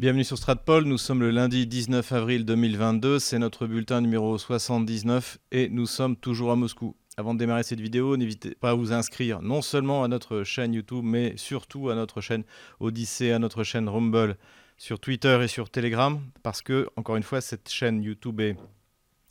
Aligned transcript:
Bienvenue 0.00 0.24
sur 0.24 0.38
Stratpol, 0.38 0.84
nous 0.84 0.96
sommes 0.96 1.20
le 1.20 1.30
lundi 1.30 1.66
19 1.66 2.12
avril 2.12 2.46
2022, 2.46 3.18
c'est 3.18 3.38
notre 3.38 3.66
bulletin 3.66 4.00
numéro 4.00 4.38
79 4.38 5.36
et 5.52 5.68
nous 5.68 5.84
sommes 5.84 6.16
toujours 6.16 6.52
à 6.52 6.56
Moscou. 6.56 6.96
Avant 7.18 7.34
de 7.34 7.38
démarrer 7.38 7.64
cette 7.64 7.82
vidéo, 7.82 8.16
n'hésitez 8.16 8.54
pas 8.54 8.70
à 8.70 8.74
vous 8.74 8.94
inscrire 8.94 9.42
non 9.42 9.60
seulement 9.60 10.02
à 10.02 10.08
notre 10.08 10.42
chaîne 10.42 10.72
YouTube, 10.72 11.04
mais 11.04 11.34
surtout 11.36 11.90
à 11.90 11.94
notre 11.94 12.22
chaîne 12.22 12.44
Odyssée, 12.80 13.32
à 13.32 13.38
notre 13.38 13.62
chaîne 13.62 13.90
Rumble, 13.90 14.38
sur 14.78 15.00
Twitter 15.00 15.38
et 15.42 15.48
sur 15.48 15.68
Telegram, 15.68 16.18
parce 16.42 16.62
que, 16.62 16.88
encore 16.96 17.16
une 17.16 17.22
fois, 17.22 17.42
cette 17.42 17.68
chaîne 17.68 18.02
YouTube 18.02 18.40
est 18.40 18.56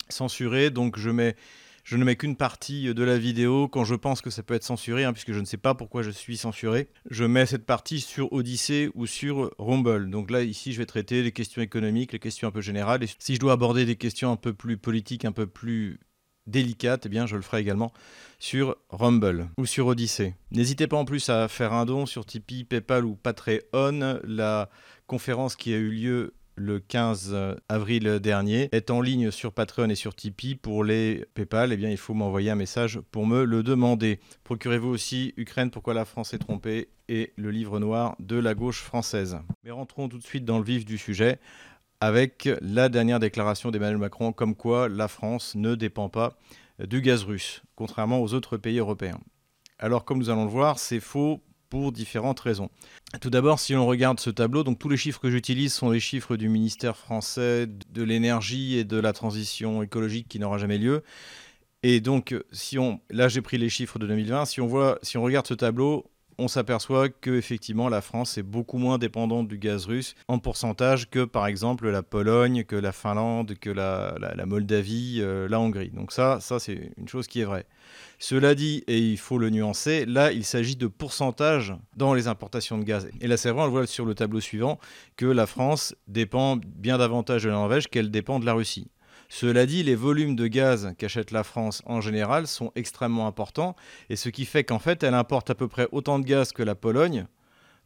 censurée, 0.08 0.70
donc 0.70 1.00
je 1.00 1.10
mets 1.10 1.36
je 1.90 1.98
ne 1.98 2.04
mets 2.04 2.16
qu'une 2.16 2.36
partie 2.36 2.94
de 2.94 3.04
la 3.04 3.18
vidéo 3.18 3.68
quand 3.68 3.84
je 3.84 3.96
pense 3.96 4.22
que 4.22 4.30
ça 4.30 4.44
peut 4.44 4.54
être 4.54 4.64
censuré, 4.64 5.06
hein, 5.06 5.12
puisque 5.12 5.34
je 5.34 5.40
ne 5.40 5.46
sais 5.46 5.58
pas 5.58 5.74
pourquoi 5.74 6.04
je 6.04 6.12
suis 6.12 6.38
censuré. 6.38 6.88
Je 7.10 7.24
mets 7.24 7.48
cette 7.48 7.66
partie 7.66 8.00
sur 8.00 8.32
Odyssey 8.32 8.92
ou 8.94 9.08
sur 9.08 9.50
Rumble. 9.58 10.12
Donc 10.12 10.30
là, 10.30 10.44
ici, 10.44 10.72
je 10.72 10.78
vais 10.78 10.86
traiter 10.86 11.24
les 11.24 11.32
questions 11.32 11.64
économiques, 11.64 12.14
les 12.14 12.20
questions 12.20 12.48
un 12.48 12.52
peu 12.52 12.62
générales. 12.62 13.02
Et 13.04 13.08
si 13.18 13.34
je 13.34 13.40
dois 13.40 13.54
aborder 13.54 13.86
des 13.86 13.96
questions 13.96 14.32
un 14.32 14.36
peu 14.36 14.54
plus 14.54 14.78
politiques, 14.78 15.26
un 15.26 15.32
peu 15.32 15.48
plus 15.48 16.00
délicates, 16.46 17.08
eh 17.08 17.10
bien, 17.10 17.26
je 17.26 17.36
le 17.36 17.42
ferai 17.42 17.62
également 17.62 17.92
sur 18.38 18.78
Rumble 18.92 19.50
ou 19.58 19.66
sur 19.66 19.88
Odyssey. 19.88 20.36
N'hésitez 20.52 20.86
pas 20.86 20.98
en 20.98 21.06
plus 21.06 21.28
à 21.30 21.48
faire 21.48 21.74
un 21.74 21.88
don 21.88 22.06
sur 22.06 22.24
Tipeee, 22.24 22.66
PayPal 22.66 23.04
ou 23.04 23.16
Patreon. 23.16 24.20
La 24.24 24.70
conférence 25.08 25.56
qui 25.56 25.74
a 25.74 25.78
eu 25.78 25.90
lieu 25.90 26.36
le 26.60 26.80
15 26.80 27.36
avril 27.70 28.20
dernier, 28.20 28.70
est 28.72 28.92
en 28.92 29.02
ligne 29.02 29.32
sur 29.32 29.54
Patreon 29.54 29.90
et 29.90 29.96
sur 29.96 30.14
Tipeee. 30.14 30.56
Pour 30.56 30.84
les 30.84 31.26
PayPal, 31.34 31.72
eh 31.72 31.78
bien, 31.78 31.90
il 31.90 31.98
faut 31.98 32.14
m'envoyer 32.14 32.52
un 32.52 32.56
message 32.56 33.00
pour 33.12 33.26
me 33.26 33.46
le 33.46 33.64
demander. 33.64 34.20
Procurez-vous 34.44 34.90
aussi 34.90 35.34
Ukraine, 35.38 35.72
pourquoi 35.72 35.94
la 35.94 36.06
France 36.06 36.34
est 36.34 36.40
trompée 36.40 36.90
et 37.08 37.34
le 37.38 37.50
livre 37.50 37.80
noir 37.80 38.16
de 38.20 38.38
la 38.38 38.54
gauche 38.54 38.82
française. 38.82 39.40
Mais 39.64 39.72
rentrons 39.72 40.10
tout 40.10 40.18
de 40.18 40.24
suite 40.24 40.46
dans 40.46 40.60
le 40.60 40.64
vif 40.66 40.86
du 40.86 40.98
sujet 40.98 41.40
avec 42.02 42.50
la 42.62 42.90
dernière 42.90 43.20
déclaration 43.20 43.72
d'Emmanuel 43.72 43.98
Macron 43.98 44.32
comme 44.32 44.56
quoi 44.56 44.88
la 44.88 45.08
France 45.08 45.56
ne 45.56 45.76
dépend 45.76 46.10
pas 46.10 46.38
du 46.80 47.02
gaz 47.02 47.24
russe, 47.24 47.62
contrairement 47.76 48.22
aux 48.22 48.34
autres 48.34 48.58
pays 48.58 48.80
européens. 48.80 49.20
Alors 49.80 50.06
comme 50.06 50.20
nous 50.20 50.30
allons 50.30 50.46
le 50.46 50.52
voir, 50.52 50.80
c'est 50.80 51.00
faux 51.00 51.42
pour 51.70 51.92
différentes 51.92 52.40
raisons. 52.40 52.70
Tout 53.22 53.30
d'abord, 53.30 53.60
si 53.60 53.76
on 53.76 53.86
regarde 53.86 54.20
ce 54.20 54.30
tableau, 54.30 54.64
donc 54.64 54.80
tous 54.80 54.90
les 54.90 54.98
chiffres 54.98 55.20
que 55.20 55.30
j'utilise 55.30 55.74
sont 55.74 55.90
les 55.90 56.00
chiffres 56.00 56.36
du 56.36 56.50
ministère 56.50 56.98
français 56.98 57.68
de 57.68 58.04
l'énergie 58.04 58.78
et 58.78 58.84
de 58.84 58.98
la 58.98 59.14
transition 59.14 59.84
écologique 59.84 60.28
qui 60.28 60.40
n'aura 60.40 60.58
jamais 60.58 60.78
lieu. 60.78 61.04
Et 61.84 62.02
donc, 62.02 62.36
si 62.52 62.78
on, 62.78 63.00
là 63.10 63.30
j'ai 63.30 63.42
pris 63.42 63.58
les 63.58 63.70
chiffres 63.70 64.00
de 64.00 64.08
2020, 64.08 64.46
si 64.46 64.62
on 64.62 64.68
voit, 64.68 65.00
si 65.02 65.18
on 65.18 65.24
regarde 65.24 65.48
ce 65.48 65.54
tableau, 65.54 66.12
on 66.40 66.48
s'aperçoit 66.48 67.10
que 67.10 67.32
effectivement 67.32 67.90
la 67.90 68.02
France 68.02 68.38
est 68.38 68.44
beaucoup 68.44 68.78
moins 68.78 68.98
dépendante 68.98 69.48
du 69.48 69.58
gaz 69.58 69.86
russe 69.86 70.16
en 70.28 70.40
pourcentage 70.40 71.10
que 71.10 71.26
par 71.26 71.46
exemple 71.46 71.90
la 71.90 72.02
Pologne, 72.02 72.64
que 72.64 72.76
la 72.76 72.92
Finlande, 72.92 73.56
que 73.60 73.70
la, 73.70 74.16
Moldavie, 74.46 75.20
euh, 75.20 75.48
la 75.50 75.60
Hongrie. 75.60 75.90
Donc 75.90 76.12
ça, 76.12 76.40
ça 76.40 76.60
c'est 76.60 76.92
une 76.98 77.08
chose 77.08 77.28
qui 77.28 77.42
est 77.42 77.46
vraie. 77.46 77.66
Cela 78.20 78.56
dit, 78.56 78.84
et 78.88 78.98
il 78.98 79.18
faut 79.18 79.38
le 79.38 79.50
nuancer, 79.50 80.06
là 80.06 80.32
il 80.32 80.46
s'agit 80.46 80.76
de 80.76 80.88
pourcentage 80.88 81.74
dans 81.96 82.14
les 82.14 82.28
importations 82.28 82.78
de 82.78 82.84
gaz. 82.84 83.10
Et 83.22 83.28
là 83.28 83.38
c'est 83.38 83.52
vrai, 83.52 83.64
on 83.64 83.66
le 83.66 83.72
voit 83.72 83.88
sur 83.88 84.06
le 84.06 84.16
tableau 84.16 84.40
suivant, 84.40 84.80
que 85.18 85.26
la 85.26 85.46
France 85.46 85.96
dépend 86.08 86.58
bien 86.58 86.98
davantage 86.98 87.44
de 87.44 87.50
la 87.50 87.56
Norvège 87.56 87.88
qu'elle 87.88 88.12
dépend 88.12 88.40
de 88.40 88.46
la 88.46 88.54
Russie. 88.54 88.90
Cela 89.30 89.68
dit, 89.68 89.84
les 89.84 89.96
volumes 89.96 90.36
de 90.36 90.48
gaz 90.48 90.94
qu'achète 90.98 91.32
la 91.32 91.44
France 91.44 91.84
en 91.86 92.02
général 92.02 92.48
sont 92.48 92.72
extrêmement 92.76 93.28
importants, 93.28 93.76
et 94.10 94.16
ce 94.16 94.30
qui 94.30 94.46
fait 94.46 94.64
qu'en 94.64 94.80
fait, 94.80 95.04
elle 95.04 95.14
importe 95.14 95.52
à 95.52 95.56
peu 95.56 95.68
près 95.68 95.88
autant 95.92 96.18
de 96.18 96.26
gaz 96.26 96.52
que 96.52 96.64
la 96.64 96.76
Pologne, 96.76 97.28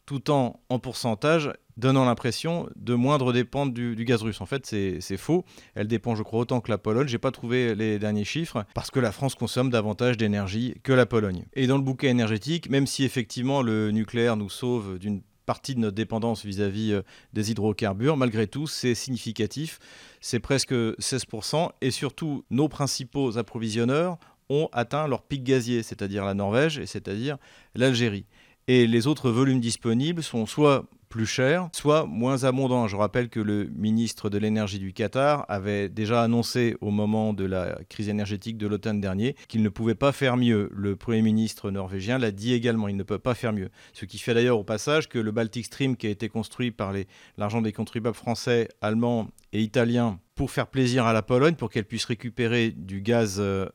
tout 0.06 0.32
en, 0.32 0.62
en 0.70 0.80
pourcentage, 0.80 1.52
donnant 1.78 2.06
l'impression 2.06 2.70
de 2.76 2.94
moindre 2.94 3.34
dépendre 3.34 3.74
du, 3.74 3.96
gaz 4.06 4.22
russe. 4.22 4.42
En 4.42 4.46
fait, 4.46 4.66
c'est 4.66 5.18
faux. 5.18 5.44
Elle 5.76 5.88
dépend, 5.88 6.16
je 6.16 6.24
crois, 6.24 6.42
autant 6.42 6.62
que 6.62 6.72
la 6.72 6.78
Pologne. 6.78 7.08
J'ai 7.08 7.18
pas 7.18 7.32
trouvé 7.32 7.76
les 7.76 8.00
derniers 8.00 8.26
chiffres, 8.26 8.66
parce 8.74 8.92
que 8.92 9.00
la 9.00 9.12
France 9.12 9.36
consomme 9.36 9.70
davantage 9.70 10.18
d'énergie 10.18 10.76
que 10.84 10.94
la 10.94 11.06
Pologne. 11.06 11.46
Et 11.54 11.68
dans 11.68 11.78
le 11.78 11.84
bouquet 11.84 12.08
énergétique, 12.08 12.70
même 12.70 12.88
si 12.88 13.04
effectivement 13.04 13.62
le 13.62 13.92
nucléaire 13.92 14.38
nous 14.38 14.50
sauve 14.50 14.98
d'une 15.00 15.22
partie 15.46 15.76
de 15.76 15.80
notre 15.80 15.96
dépendance 15.96 16.46
vis-à-vis 16.46 16.94
euh, 16.94 17.02
des 17.34 17.52
hydrocarbures. 17.52 18.18
Malgré 18.18 18.48
tout, 18.48 18.68
c'est 18.68 18.96
significatif. 18.96 19.80
C'est 20.22 20.40
presque 20.40 20.74
16%. 20.74 21.70
Et 21.82 21.92
surtout, 21.92 22.44
nos 22.50 22.70
principaux 22.70 23.38
approvisionneurs 23.38 24.18
ont 24.50 24.70
atteint 24.74 25.08
leur 25.08 25.24
pic 25.24 25.44
gazier, 25.44 25.84
c'est-à-dire 25.84 26.26
la 26.26 26.34
Norvège 26.34 26.78
et 26.78 26.86
c'est-à-dire 26.86 27.38
l'Algérie. 27.76 28.26
Et 28.68 28.88
les 28.88 29.08
autres 29.08 29.30
volumes 29.30 29.60
disponibles 29.60 30.24
sont 30.24 30.46
soit 30.46 30.86
plus 31.14 31.28
cher, 31.28 31.70
soit 31.74 32.08
moins 32.08 32.44
abondant. 32.44 32.88
Je 32.88 32.96
rappelle 32.96 33.30
que 33.30 33.40
le 33.40 33.70
ministre 33.76 34.32
de 34.32 34.40
l'énergie 34.40 34.80
du 34.80 34.94
Qatar 34.94 35.46
avait 35.48 35.88
déjà 35.88 36.24
annoncé 36.24 36.76
au 36.82 36.90
moment 36.90 37.34
de 37.34 37.46
la 37.46 37.78
crise 37.88 38.10
énergétique 38.10 38.58
de 38.58 38.66
l'automne 38.66 39.00
dernier 39.00 39.36
qu'il 39.48 39.62
ne 39.62 39.70
pouvait 39.70 39.94
pas 39.94 40.12
faire 40.12 40.38
mieux. 40.38 40.72
Le 40.74 40.96
Premier 40.96 41.22
ministre 41.22 41.70
norvégien 41.70 42.18
l'a 42.18 42.32
dit 42.32 42.54
également, 42.54 42.88
il 42.88 42.98
ne 42.98 43.04
peut 43.04 43.20
pas 43.20 43.36
faire 43.36 43.54
mieux. 43.54 43.70
Ce 43.94 44.06
qui 44.06 44.18
fait 44.18 44.34
d'ailleurs 44.34 44.58
au 44.58 44.64
passage 44.64 45.08
que 45.08 45.20
le 45.20 45.30
Baltic 45.32 45.68
Stream 45.68 45.98
qui 45.98 46.08
a 46.08 46.10
été 46.10 46.30
construit 46.30 46.72
par 46.72 46.92
l'argent 47.38 47.62
des 47.62 47.74
contribuables 47.74 48.18
français, 48.18 48.68
allemands 48.82 49.28
et 49.52 49.62
italiens 49.62 50.20
pour 50.34 50.50
faire 50.50 50.66
plaisir 50.66 51.06
à 51.06 51.14
la 51.14 51.22
Pologne, 51.22 51.54
pour 51.54 51.70
qu'elle 51.70 51.86
puisse 51.86 52.06
récupérer 52.06 52.72
du 52.72 53.02
gaz 53.02 53.36
euh, 53.40 53.68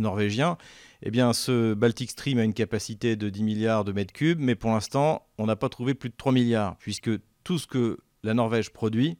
norvégien, 0.00 0.56
eh 1.02 1.10
bien, 1.10 1.32
ce 1.32 1.74
Baltic 1.74 2.10
Stream 2.10 2.38
a 2.38 2.44
une 2.44 2.54
capacité 2.54 3.16
de 3.16 3.28
10 3.28 3.42
milliards 3.42 3.84
de 3.84 3.92
mètres 3.92 4.12
cubes, 4.12 4.40
mais 4.40 4.54
pour 4.54 4.70
l'instant, 4.70 5.26
on 5.38 5.46
n'a 5.46 5.56
pas 5.56 5.68
trouvé 5.68 5.94
plus 5.94 6.10
de 6.10 6.16
3 6.16 6.32
milliards, 6.32 6.76
puisque 6.78 7.10
tout 7.44 7.58
ce 7.58 7.66
que 7.66 7.98
la 8.22 8.34
Norvège 8.34 8.70
produit 8.70 9.18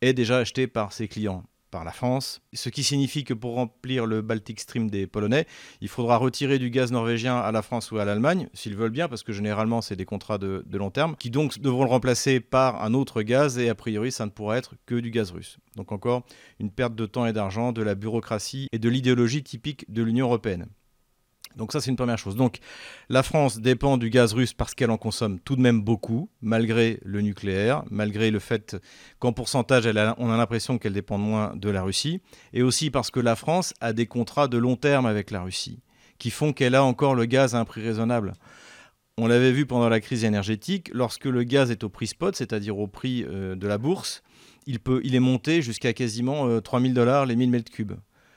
est 0.00 0.12
déjà 0.12 0.38
acheté 0.38 0.66
par 0.66 0.92
ses 0.92 1.08
clients 1.08 1.44
par 1.76 1.84
la 1.84 1.92
France, 1.92 2.40
ce 2.54 2.70
qui 2.70 2.82
signifie 2.82 3.22
que 3.22 3.34
pour 3.34 3.56
remplir 3.56 4.06
le 4.06 4.22
Baltic 4.22 4.60
Stream 4.60 4.88
des 4.88 5.06
Polonais, 5.06 5.46
il 5.82 5.88
faudra 5.88 6.16
retirer 6.16 6.58
du 6.58 6.70
gaz 6.70 6.90
norvégien 6.90 7.36
à 7.36 7.52
la 7.52 7.60
France 7.60 7.90
ou 7.90 7.98
à 7.98 8.06
l'Allemagne, 8.06 8.48
s'ils 8.54 8.74
veulent 8.74 8.88
bien, 8.88 9.08
parce 9.08 9.22
que 9.22 9.34
généralement 9.34 9.82
c'est 9.82 9.94
des 9.94 10.06
contrats 10.06 10.38
de, 10.38 10.64
long 10.72 10.90
terme, 10.90 11.16
qui 11.16 11.28
donc 11.28 11.58
devront 11.58 11.84
le 11.84 11.90
remplacer 11.90 12.40
par 12.40 12.82
un 12.82 12.94
autre 12.94 13.20
gaz, 13.20 13.58
et 13.58 13.68
a 13.68 13.74
priori 13.74 14.10
ça 14.10 14.24
ne 14.24 14.30
pourra 14.30 14.56
être 14.56 14.72
que 14.86 14.94
du 14.94 15.10
gaz 15.10 15.32
russe. 15.32 15.58
Donc 15.74 15.92
encore 15.92 16.24
une 16.60 16.70
perte 16.70 16.94
de 16.94 17.04
temps 17.04 17.26
et 17.26 17.34
d'argent, 17.34 17.72
de 17.72 17.82
la 17.82 17.94
bureaucratie 17.94 18.68
et 18.72 18.78
de 18.78 18.88
l'idéologie 18.88 19.42
typique 19.42 19.84
de 19.92 20.02
l'Union 20.02 20.28
européenne. 20.28 20.68
Donc 21.56 21.72
ça, 21.72 21.80
c'est 21.80 21.90
une 21.90 21.96
première 21.96 22.18
chose. 22.18 22.36
Donc 22.36 22.58
la 23.08 23.22
France 23.22 23.58
dépend 23.58 23.96
du 23.96 24.10
gaz 24.10 24.34
russe 24.34 24.52
parce 24.52 24.74
qu'elle 24.74 24.90
en 24.90 24.98
consomme 24.98 25.40
tout 25.40 25.56
de 25.56 25.62
même 25.62 25.82
beaucoup, 25.82 26.28
malgré 26.42 27.00
le 27.02 27.22
nucléaire, 27.22 27.82
malgré 27.90 28.30
le 28.30 28.38
fait 28.38 28.76
qu'en 29.18 29.32
pourcentage, 29.32 29.86
on 30.18 30.30
a 30.30 30.36
l'impression 30.36 30.78
qu'elle 30.78 30.92
dépend 30.92 31.18
moins 31.18 31.56
de 31.56 31.70
la 31.70 31.82
Russie, 31.82 32.20
et 32.52 32.62
aussi 32.62 32.90
parce 32.90 33.10
que 33.10 33.20
la 33.20 33.36
France 33.36 33.72
a 33.80 33.92
des 33.92 34.06
contrats 34.06 34.48
de 34.48 34.58
long 34.58 34.76
terme 34.76 35.06
avec 35.06 35.30
la 35.30 35.42
Russie, 35.42 35.80
qui 36.18 36.30
font 36.30 36.52
qu'elle 36.52 36.74
a 36.74 36.84
encore 36.84 37.14
le 37.14 37.24
gaz 37.24 37.54
à 37.54 37.60
un 37.60 37.64
prix 37.64 37.82
raisonnable. 37.82 38.34
On 39.18 39.26
l'avait 39.26 39.52
vu 39.52 39.64
pendant 39.64 39.88
la 39.88 40.00
crise 40.00 40.24
énergétique, 40.24 40.90
lorsque 40.92 41.24
le 41.24 41.42
gaz 41.42 41.70
est 41.70 41.84
au 41.84 41.88
prix 41.88 42.06
spot, 42.06 42.36
c'est-à-dire 42.36 42.78
au 42.78 42.86
prix 42.86 43.24
euh, 43.24 43.56
de 43.56 43.66
la 43.66 43.78
bourse, 43.78 44.22
il, 44.66 44.78
peut, 44.78 45.00
il 45.04 45.14
est 45.14 45.20
monté 45.20 45.62
jusqu'à 45.62 45.94
quasiment 45.94 46.60
3000 46.60 46.90
euh, 46.90 46.94
dollars 46.94 47.24
les 47.24 47.34
1000 47.34 47.50
mètres 47.50 47.72
cubes. 47.72 47.94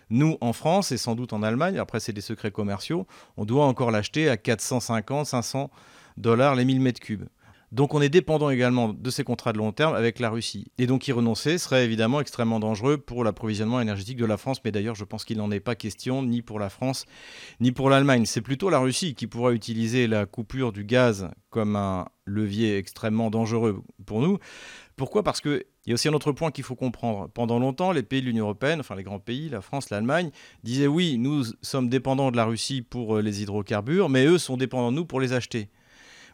Nous, 0.10 0.38
en 0.42 0.54
France 0.54 0.92
et 0.92 0.98
sans 0.98 1.16
doute 1.16 1.34
en 1.34 1.44
Allemagne, 1.44 1.78
après 1.78 2.00
c'est 2.00 2.14
des 2.14 2.22
secrets 2.22 2.52
commerciaux, 2.52 3.06
on 3.38 3.46
doit 3.46 3.66
encore 3.66 3.92
l'acheter 3.92 4.30
à 4.30 4.38
450, 4.38 5.26
500 5.26 5.70
dollars 6.18 6.56
les 6.56 6.66
1000 6.66 6.82
mètres 6.82 7.00
cubes. 7.00 7.26
Donc 7.72 7.94
on 7.94 8.02
est 8.02 8.10
dépendant 8.10 8.50
également 8.50 8.90
de 8.90 9.10
ces 9.12 9.24
contrats 9.24 9.54
de 9.54 9.60
long 9.60 9.72
terme 9.72 9.94
avec 9.94 10.20
la 10.20 10.32
Russie. 10.32 10.72
Et 10.80 10.88
donc 10.88 11.08
y 11.08 11.12
renoncer 11.12 11.60
serait 11.60 11.86
évidemment 11.86 12.20
extrêmement 12.20 12.60
dangereux 12.60 12.98
pour 12.98 13.24
l'approvisionnement 13.24 13.80
énergétique 13.80 14.18
de 14.18 14.26
la 14.26 14.38
France, 14.38 14.60
mais 14.66 14.72
d'ailleurs 14.72 14.96
je 14.96 15.04
pense 15.04 15.24
qu'il 15.24 15.38
n'en 15.38 15.52
est 15.52 15.60
pas 15.60 15.76
question 15.76 16.24
ni 16.24 16.42
pour 16.42 16.58
la 16.58 16.70
France 16.70 17.06
ni 17.60 17.72
pour 17.72 17.92
l'Allemagne. 17.92 18.26
C'est 18.26 18.42
plutôt 18.42 18.72
la 18.72 18.80
Russie 18.80 19.14
qui 19.14 19.28
pourra 19.28 19.52
utiliser 19.52 20.08
la 20.08 20.26
coupure 20.26 20.72
du 20.72 20.84
gaz 20.84 21.30
comme 21.52 21.76
un 21.76 22.08
levier 22.26 22.78
extrêmement 22.78 23.30
dangereux 23.30 23.84
pour 24.06 24.22
nous. 24.22 24.40
Pourquoi? 25.00 25.24
Parce 25.24 25.40
qu'il 25.40 25.64
y 25.88 25.92
a 25.92 25.94
aussi 25.94 26.10
un 26.10 26.14
autre 26.14 26.34
point 26.34 26.52
qu'il 26.52 26.66
faut 26.66 26.76
comprendre. 26.76 27.30
Pendant 27.30 27.58
longtemps, 27.58 27.94
les 27.94 28.04
pays 28.04 28.20
de 28.20 28.26
l'Union 28.26 28.44
européenne, 28.44 28.82
enfin 28.82 28.98
les 28.98 29.04
grands 29.04 29.18
pays, 29.18 29.48
la 29.48 29.62
France, 29.62 29.90
l'Allemagne, 29.92 30.30
disaient 30.66 30.88
oui, 30.88 31.18
nous 31.18 31.46
sommes 31.62 31.88
dépendants 31.88 32.32
de 32.32 32.36
la 32.36 32.44
Russie 32.44 32.82
pour 32.82 33.16
euh, 33.16 33.22
les 33.22 33.42
hydrocarbures, 33.42 34.10
mais 34.10 34.26
eux 34.26 34.38
sont 34.38 34.58
dépendants 34.58 34.92
de 34.92 34.98
nous 34.98 35.06
pour 35.06 35.22
les 35.22 35.32
acheter. 35.32 35.70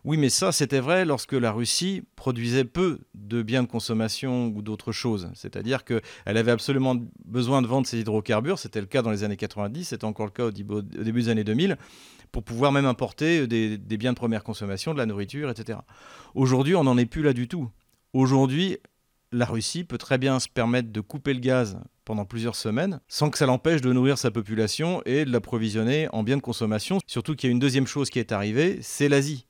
Oui, 0.04 0.18
mais 0.18 0.30
ça, 0.30 0.52
c'était 0.52 0.80
vrai 0.80 1.06
lorsque 1.06 1.34
la 1.34 1.52
Russie 1.52 2.02
produisait 2.16 2.64
peu 2.64 3.02
de 3.14 3.44
biens 3.44 3.62
de 3.62 3.68
consommation 3.68 4.48
ou 4.48 4.64
d'autres 4.64 4.92
choses. 4.92 5.30
C'est-à-dire 5.36 5.86
qu'elle 5.86 6.02
avait 6.26 6.50
absolument 6.50 6.96
besoin 7.24 7.62
de 7.62 7.68
vendre 7.68 7.86
ses 7.86 8.00
hydrocarbures. 8.00 8.58
C'était 8.58 8.82
le 8.82 8.88
cas 8.88 9.04
dans 9.04 9.12
les 9.12 9.24
années 9.24 9.38
90, 9.38 9.90
c'était 9.90 10.06
encore 10.06 10.26
le 10.26 10.32
cas 10.32 10.46
au 10.46 10.52
début 10.52 11.22
des 11.22 11.30
années 11.30 11.44
2000, 11.44 11.78
pour 12.32 12.42
pouvoir 12.42 12.72
même 12.72 12.88
importer 12.88 13.46
des, 13.46 13.78
des 13.78 13.98
biens 13.98 14.14
de 14.14 14.18
première 14.18 14.44
consommation, 14.44 14.94
de 14.94 14.98
la 14.98 15.06
nourriture, 15.06 15.52
etc. 15.52 15.78
Aujourd'hui, 16.34 16.74
on 16.74 16.84
n'en 16.84 16.98
est 16.98 17.06
plus 17.06 17.22
là 17.22 17.32
du 17.32 17.48
tout. 17.48 17.70
Aujourd'hui, 18.16 18.78
la 19.34 19.44
Russie 19.44 19.84
peut 19.84 19.98
très 19.98 20.18
bien 20.18 20.40
se 20.40 20.48
permettre 20.48 20.90
de 20.90 21.02
couper 21.02 21.34
le 21.34 21.42
gaz 21.42 21.78
pendant 22.06 22.24
plusieurs 22.24 22.56
semaines 22.56 23.02
sans 23.10 23.30
que 23.30 23.38
ça 23.38 23.46
l'empêche 23.46 23.82
de 23.82 23.92
nourrir 23.92 24.18
sa 24.18 24.32
population 24.32 25.02
et 25.06 25.26
de 25.26 25.32
l'approvisionner 25.34 26.08
en 26.14 26.24
biens 26.24 26.38
de 26.38 26.42
consommation. 26.42 27.00
Surtout 27.08 27.36
qu'il 27.36 27.50
y 27.50 27.52
a 27.52 27.52
une 27.52 27.60
deuxième 27.60 27.88
chose 27.88 28.10
qui 28.10 28.20
est 28.20 28.32
arrivée, 28.32 28.80
c'est 28.82 29.10
l'Asie 29.10 29.48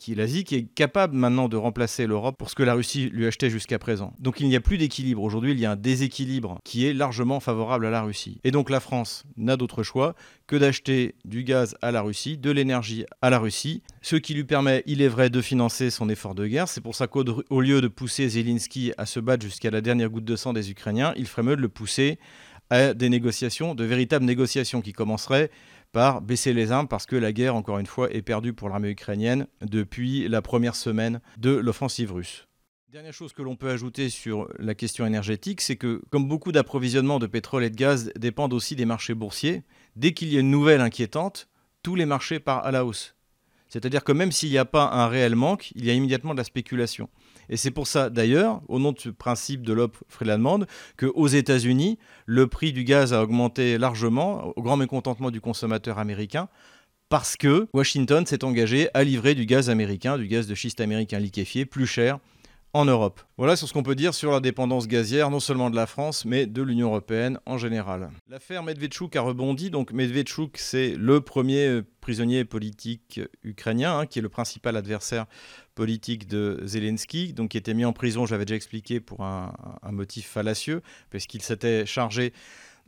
qui 0.00 0.12
est 0.12 0.14
l'Asie, 0.14 0.44
qui 0.44 0.54
est 0.54 0.62
capable 0.64 1.14
maintenant 1.14 1.50
de 1.50 1.58
remplacer 1.58 2.06
l'Europe 2.06 2.38
pour 2.38 2.48
ce 2.48 2.54
que 2.54 2.62
la 2.62 2.72
Russie 2.72 3.10
lui 3.12 3.26
achetait 3.26 3.50
jusqu'à 3.50 3.78
présent. 3.78 4.14
Donc 4.18 4.40
il 4.40 4.48
n'y 4.48 4.56
a 4.56 4.60
plus 4.60 4.78
d'équilibre. 4.78 5.22
Aujourd'hui, 5.22 5.52
il 5.52 5.60
y 5.60 5.66
a 5.66 5.72
un 5.72 5.76
déséquilibre 5.76 6.58
qui 6.64 6.86
est 6.86 6.94
largement 6.94 7.38
favorable 7.38 7.84
à 7.84 7.90
la 7.90 8.00
Russie. 8.00 8.40
Et 8.42 8.50
donc 8.50 8.70
la 8.70 8.80
France 8.80 9.24
n'a 9.36 9.58
d'autre 9.58 9.82
choix 9.82 10.14
que 10.46 10.56
d'acheter 10.56 11.16
du 11.26 11.44
gaz 11.44 11.76
à 11.82 11.92
la 11.92 12.00
Russie, 12.00 12.38
de 12.38 12.50
l'énergie 12.50 13.04
à 13.20 13.28
la 13.28 13.38
Russie, 13.38 13.82
ce 14.00 14.16
qui 14.16 14.32
lui 14.32 14.44
permet, 14.44 14.82
il 14.86 15.02
est 15.02 15.08
vrai, 15.08 15.28
de 15.28 15.42
financer 15.42 15.90
son 15.90 16.08
effort 16.08 16.34
de 16.34 16.46
guerre. 16.46 16.66
C'est 16.66 16.80
pour 16.80 16.94
ça 16.94 17.06
qu'au 17.06 17.60
lieu 17.60 17.82
de 17.82 17.88
pousser 17.88 18.26
Zelensky 18.26 18.92
à 18.96 19.04
se 19.04 19.20
battre 19.20 19.44
jusqu'à 19.44 19.70
la 19.70 19.82
dernière 19.82 20.08
goutte 20.08 20.24
de 20.24 20.34
sang 20.34 20.54
des 20.54 20.70
Ukrainiens, 20.70 21.12
il 21.16 21.26
ferait 21.26 21.42
mieux 21.42 21.56
de 21.56 21.60
le 21.60 21.68
pousser 21.68 22.18
à 22.70 22.94
des 22.94 23.10
négociations, 23.10 23.74
de 23.74 23.84
véritables 23.84 24.24
négociations 24.24 24.80
qui 24.80 24.92
commenceraient 24.92 25.50
par 25.92 26.22
baisser 26.22 26.52
les 26.52 26.72
armes 26.72 26.88
parce 26.88 27.06
que 27.06 27.16
la 27.16 27.32
guerre, 27.32 27.56
encore 27.56 27.78
une 27.78 27.86
fois, 27.86 28.10
est 28.12 28.22
perdue 28.22 28.52
pour 28.52 28.68
l'armée 28.68 28.90
ukrainienne 28.90 29.46
depuis 29.62 30.28
la 30.28 30.42
première 30.42 30.76
semaine 30.76 31.20
de 31.36 31.50
l'offensive 31.50 32.12
russe. 32.12 32.46
Dernière 32.90 33.12
chose 33.12 33.32
que 33.32 33.42
l'on 33.42 33.54
peut 33.54 33.70
ajouter 33.70 34.08
sur 34.08 34.48
la 34.58 34.74
question 34.74 35.06
énergétique, 35.06 35.60
c'est 35.60 35.76
que 35.76 36.02
comme 36.10 36.26
beaucoup 36.26 36.50
d'approvisionnements 36.50 37.20
de 37.20 37.28
pétrole 37.28 37.62
et 37.62 37.70
de 37.70 37.76
gaz 37.76 38.12
dépendent 38.16 38.52
aussi 38.52 38.74
des 38.74 38.84
marchés 38.84 39.14
boursiers, 39.14 39.62
dès 39.94 40.12
qu'il 40.12 40.32
y 40.32 40.36
a 40.36 40.40
une 40.40 40.50
nouvelle 40.50 40.80
inquiétante, 40.80 41.48
tous 41.84 41.94
les 41.94 42.04
marchés 42.04 42.40
partent 42.40 42.66
à 42.66 42.72
la 42.72 42.84
hausse. 42.84 43.14
C'est-à-dire 43.68 44.02
que 44.02 44.10
même 44.10 44.32
s'il 44.32 44.50
n'y 44.50 44.58
a 44.58 44.64
pas 44.64 44.90
un 44.90 45.06
réel 45.06 45.36
manque, 45.36 45.70
il 45.76 45.84
y 45.84 45.90
a 45.90 45.94
immédiatement 45.94 46.32
de 46.32 46.38
la 46.38 46.44
spéculation. 46.44 47.08
Et 47.50 47.56
c'est 47.56 47.72
pour 47.72 47.86
ça, 47.86 48.08
d'ailleurs, 48.08 48.62
au 48.68 48.78
nom 48.78 48.92
du 48.92 49.12
principe 49.12 49.62
de 49.62 49.72
l'offre 49.72 50.22
et 50.22 50.24
la 50.24 50.36
demande, 50.36 50.66
qu'aux 50.96 51.26
États-Unis, 51.26 51.98
le 52.24 52.46
prix 52.46 52.72
du 52.72 52.84
gaz 52.84 53.12
a 53.12 53.22
augmenté 53.22 53.76
largement, 53.76 54.52
au 54.56 54.62
grand 54.62 54.76
mécontentement 54.76 55.32
du 55.32 55.40
consommateur 55.40 55.98
américain, 55.98 56.48
parce 57.08 57.36
que 57.36 57.66
Washington 57.74 58.24
s'est 58.24 58.44
engagé 58.44 58.88
à 58.94 59.02
livrer 59.02 59.34
du 59.34 59.46
gaz 59.46 59.68
américain, 59.68 60.16
du 60.16 60.28
gaz 60.28 60.46
de 60.46 60.54
schiste 60.54 60.80
américain 60.80 61.18
liquéfié, 61.18 61.66
plus 61.66 61.86
cher 61.86 62.20
en 62.72 62.84
Europe. 62.84 63.20
Voilà 63.36 63.56
sur 63.56 63.66
ce 63.66 63.72
qu'on 63.72 63.82
peut 63.82 63.94
dire 63.94 64.14
sur 64.14 64.30
la 64.30 64.40
dépendance 64.40 64.86
gazière, 64.86 65.30
non 65.30 65.40
seulement 65.40 65.70
de 65.70 65.76
la 65.76 65.86
France, 65.86 66.24
mais 66.24 66.46
de 66.46 66.62
l'Union 66.62 66.88
européenne 66.88 67.40
en 67.46 67.58
général. 67.58 68.10
L'affaire 68.28 68.62
Medvedchuk 68.62 69.16
a 69.16 69.22
rebondi. 69.22 69.70
Donc 69.70 69.92
Medvedchuk, 69.92 70.56
c'est 70.56 70.94
le 70.96 71.20
premier 71.20 71.66
euh, 71.66 71.82
prisonnier 72.00 72.44
politique 72.44 73.20
ukrainien, 73.42 73.98
hein, 73.98 74.06
qui 74.06 74.20
est 74.20 74.22
le 74.22 74.28
principal 74.28 74.76
adversaire 74.76 75.26
politique 75.80 76.28
de 76.28 76.60
Zelensky, 76.62 77.32
donc 77.32 77.52
qui 77.52 77.56
était 77.56 77.72
mis 77.72 77.86
en 77.86 77.94
prison, 77.94 78.26
j'avais 78.26 78.44
déjà 78.44 78.54
expliqué, 78.54 79.00
pour 79.00 79.22
un, 79.22 79.50
motif 79.90 80.28
fallacieux, 80.28 80.82
parce 81.10 81.24
qu'il 81.24 81.40
s'était 81.40 81.86
chargé 81.86 82.34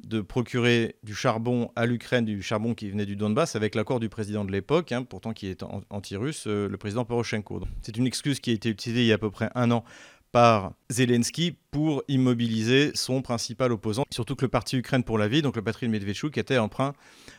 de 0.04 0.20
procurer 0.20 0.96
du 1.02 1.14
charbon 1.14 1.70
à 1.74 1.86
l'Ukraine, 1.86 2.26
du 2.26 2.42
charbon 2.42 2.74
qui 2.74 2.90
venait 2.90 3.06
du 3.06 3.16
Donbass, 3.16 3.56
avec 3.56 3.74
l'accord 3.74 3.98
du 3.98 4.10
président 4.10 4.44
de 4.44 4.52
l'époque, 4.52 4.92
hein, 4.92 5.04
pourtant 5.04 5.32
qui 5.32 5.46
est 5.46 5.64
anti-russe, 5.88 6.44
euh, 6.46 6.68
le 6.68 6.76
président 6.76 7.06
Poroshenko. 7.06 7.62
C'est 7.80 7.96
une 7.96 8.06
excuse 8.06 8.40
qui 8.40 8.50
a 8.50 8.52
été 8.52 8.68
utilisée 8.68 9.00
il 9.00 9.06
y 9.06 9.12
a 9.12 9.14
à 9.14 9.18
peu 9.18 9.30
près 9.30 9.48
un 9.54 9.70
an 9.70 9.84
par 10.32 10.72
Zelensky 10.90 11.54
pour 11.70 12.02
immobiliser 12.08 12.90
son 12.94 13.22
principal 13.22 13.70
opposant. 13.70 14.04
Surtout 14.10 14.34
que 14.34 14.44
le 14.44 14.50
parti 14.50 14.76
Ukraine 14.76 15.04
pour 15.04 15.18
la 15.18 15.28
vie, 15.28 15.42
donc 15.42 15.56
le 15.56 15.62
patrie 15.62 15.86
de 15.86 15.92
Medvedchuk, 15.92 16.36
était 16.38 16.58
train 16.68 16.94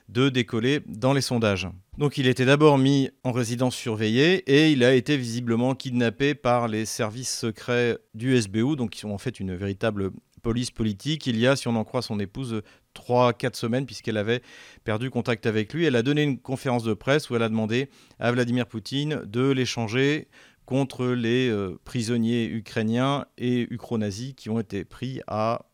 de 0.09 0.29
décoller 0.29 0.81
dans 0.85 1.13
les 1.13 1.21
sondages. 1.21 1.67
Donc 1.97 2.17
il 2.17 2.27
était 2.27 2.45
d'abord 2.45 2.77
mis 2.77 3.09
en 3.23 3.31
résidence 3.31 3.75
surveillée 3.75 4.43
et 4.47 4.71
il 4.71 4.83
a 4.83 4.93
été 4.93 5.17
visiblement 5.17 5.75
kidnappé 5.75 6.35
par 6.35 6.67
les 6.67 6.85
services 6.85 7.35
secrets 7.35 7.97
du 8.13 8.39
SBU, 8.39 8.75
donc 8.75 8.91
qui 8.91 8.99
sont 8.99 9.11
en 9.11 9.17
fait 9.17 9.39
une 9.39 9.55
véritable 9.55 10.11
police 10.43 10.71
politique. 10.71 11.25
Il 11.25 11.39
y 11.39 11.47
a, 11.47 11.55
si 11.55 11.67
on 11.67 11.75
en 11.75 11.83
croit 11.83 12.01
son 12.01 12.19
épouse, 12.19 12.61
3-4 12.95 13.55
semaines, 13.55 13.85
puisqu'elle 13.85 14.17
avait 14.17 14.41
perdu 14.83 15.09
contact 15.09 15.47
avec 15.47 15.73
lui. 15.73 15.85
Elle 15.85 15.95
a 15.95 16.03
donné 16.03 16.21
une 16.21 16.37
conférence 16.37 16.83
de 16.83 16.93
presse 16.93 17.29
où 17.29 17.35
elle 17.35 17.41
a 17.41 17.49
demandé 17.49 17.89
à 18.19 18.31
Vladimir 18.31 18.67
Poutine 18.67 19.21
de 19.25 19.49
l'échanger 19.49 20.27
contre 20.65 21.07
les 21.07 21.49
euh, 21.49 21.79
prisonniers 21.83 22.45
ukrainiens 22.45 23.25
et 23.37 23.67
ukro-nazis 23.71 24.33
qui 24.35 24.49
ont 24.49 24.59
été 24.59 24.85
pris 24.85 25.21
à 25.27 25.65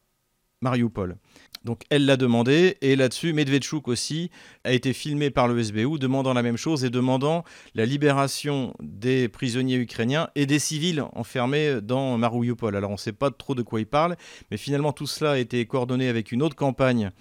Mariupol. 0.62 1.18
Donc 1.65 1.83
elle 1.89 2.06
l'a 2.06 2.15
demandé, 2.15 2.77
et 2.81 2.95
là-dessus, 2.95 3.33
Medvedchuk 3.33 3.89
aussi 3.89 4.31
a 4.63 4.71
été 4.71 4.94
filmé 4.94 5.30
par 5.30 5.47
le 5.47 5.62
SBU 5.62 6.00
demandant 6.00 6.33
la 6.33 6.41
même 6.41 6.56
chose 6.56 6.86
et 6.86 6.89
demandant 6.89 7.44
la 7.75 7.86
libération 7.86 8.74
des 8.81 9.27
prisonniers 9.27 9.75
ukrainiens 9.75 10.30
et 10.36 10.45
des 10.45 10.59
civils 10.59 11.03
enfermés 11.13 11.81
dans 11.81 12.18
Mariupol. 12.18 12.75
Alors 12.75 12.91
on 12.91 12.94
ne 12.94 12.97
sait 12.97 13.12
pas 13.12 13.30
trop 13.30 13.56
de 13.56 13.62
quoi 13.62 13.81
il 13.81 13.88
parle, 13.88 14.15
mais 14.51 14.57
finalement 14.57 14.94
tout 14.94 15.07
cela 15.07 15.31
a 15.31 15.38
été 15.38 15.65
coordonné 15.65 16.07
avec 16.07 16.31
une 16.31 16.41
autre 16.41 16.56
campagne 16.56 17.12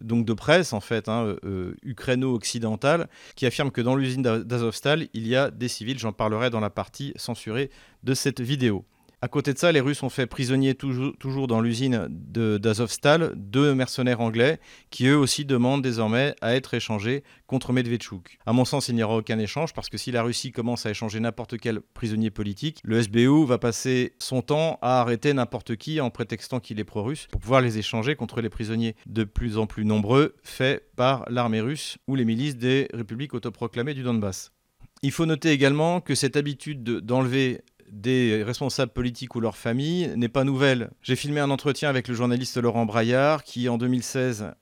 donc 0.00 0.24
de 0.24 0.32
presse 0.32 0.72
en 0.72 0.80
fait, 0.80 1.08
hein, 1.08 1.36
euh, 1.44 1.74
ukraino-occidentale, 1.82 3.08
qui 3.36 3.46
affirme 3.46 3.70
que 3.70 3.80
dans 3.80 3.94
l'usine 3.94 4.22
d'Azovstal, 4.22 5.08
il 5.12 5.26
y 5.26 5.36
a 5.36 5.50
des 5.50 5.68
civils. 5.68 5.98
J'en 5.98 6.12
parlerai 6.12 6.50
dans 6.50 6.60
la 6.60 6.70
partie 6.70 7.12
censurée 7.16 7.70
de 8.02 8.14
cette 8.14 8.40
vidéo. 8.40 8.84
À 9.24 9.28
côté 9.28 9.52
de 9.52 9.58
ça, 9.58 9.70
les 9.70 9.78
Russes 9.78 10.02
ont 10.02 10.08
fait 10.08 10.26
prisonnier 10.26 10.74
toujours, 10.74 11.46
dans 11.46 11.60
l'usine 11.60 12.08
d'Azovstal 12.10 13.32
deux 13.36 13.72
mercenaires 13.72 14.20
anglais 14.20 14.58
qui 14.90 15.06
eux 15.06 15.16
aussi 15.16 15.44
demandent 15.44 15.80
désormais 15.80 16.34
à 16.40 16.56
être 16.56 16.74
échangés 16.74 17.22
contre 17.46 17.72
Medvedchuk. 17.72 18.40
À 18.46 18.52
mon 18.52 18.64
sens, 18.64 18.88
il 18.88 18.96
n'y 18.96 19.02
aura 19.04 19.18
aucun 19.18 19.38
échange 19.38 19.74
parce 19.74 19.88
que 19.88 19.96
si 19.96 20.10
la 20.10 20.24
Russie 20.24 20.50
commence 20.50 20.86
à 20.86 20.90
échanger 20.90 21.20
n'importe 21.20 21.56
quel 21.58 21.82
prisonnier 21.82 22.30
politique, 22.30 22.80
le 22.82 23.00
SBU 23.00 23.46
va 23.46 23.58
passer 23.58 24.16
son 24.18 24.42
temps 24.42 24.80
à 24.82 25.00
arrêter 25.00 25.32
n'importe 25.32 25.76
qui 25.76 26.00
en 26.00 26.10
prétextant 26.10 26.58
qu'il 26.58 26.80
est 26.80 26.84
pro-russe 26.84 27.28
pour 27.30 27.40
pouvoir 27.40 27.60
les 27.60 27.78
échanger 27.78 28.16
contre 28.16 28.40
les 28.40 28.50
prisonniers 28.50 28.96
de 29.06 29.22
plus 29.22 29.56
en 29.56 29.68
plus 29.68 29.84
nombreux 29.84 30.34
faits 30.42 30.82
par 30.96 31.26
l'armée 31.30 31.60
russe 31.60 31.96
ou 32.08 32.16
les 32.16 32.24
milices 32.24 32.56
des 32.56 32.88
républiques 32.92 33.34
autoproclamées 33.34 33.94
du 33.94 34.02
Donbass. 34.02 34.50
Il 35.04 35.10
faut 35.10 35.26
noter 35.26 35.50
également 35.50 36.00
que 36.00 36.14
cette 36.14 36.36
habitude 36.36 36.84
d'enlever 36.84 37.62
des 37.92 38.42
responsables 38.42 38.92
politiques 38.92 39.36
ou 39.36 39.40
leurs 39.40 39.56
familles 39.56 40.12
n'est 40.16 40.30
pas 40.30 40.44
nouvelle. 40.44 40.90
J'ai 41.02 41.14
filmé 41.14 41.40
un 41.40 41.50
entretien 41.50 41.90
avec 41.90 42.08
le 42.08 42.14
journaliste 42.14 42.56
Laurent 42.56 42.86
Braillard 42.86 43.44
qui 43.44 43.68
en 43.68 43.76
2016 43.76 44.52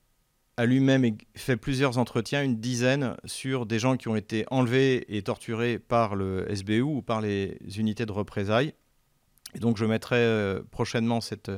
a 0.56 0.66
lui-même 0.66 1.16
fait 1.36 1.56
plusieurs 1.56 1.96
entretiens, 1.96 2.42
une 2.42 2.56
dizaine, 2.56 3.16
sur 3.24 3.66
des 3.66 3.78
gens 3.78 3.96
qui 3.96 4.08
ont 4.08 4.16
été 4.16 4.44
enlevés 4.50 5.16
et 5.16 5.22
torturés 5.22 5.78
par 5.78 6.16
le 6.16 6.46
SBU 6.54 6.82
ou 6.82 7.02
par 7.02 7.20
les 7.20 7.56
unités 7.78 8.04
de 8.04 8.12
représailles. 8.12 8.74
Et 9.54 9.60
donc 9.60 9.78
je 9.78 9.84
mettrai 9.84 10.16
euh, 10.16 10.60
prochainement 10.70 11.20
cette 11.20 11.50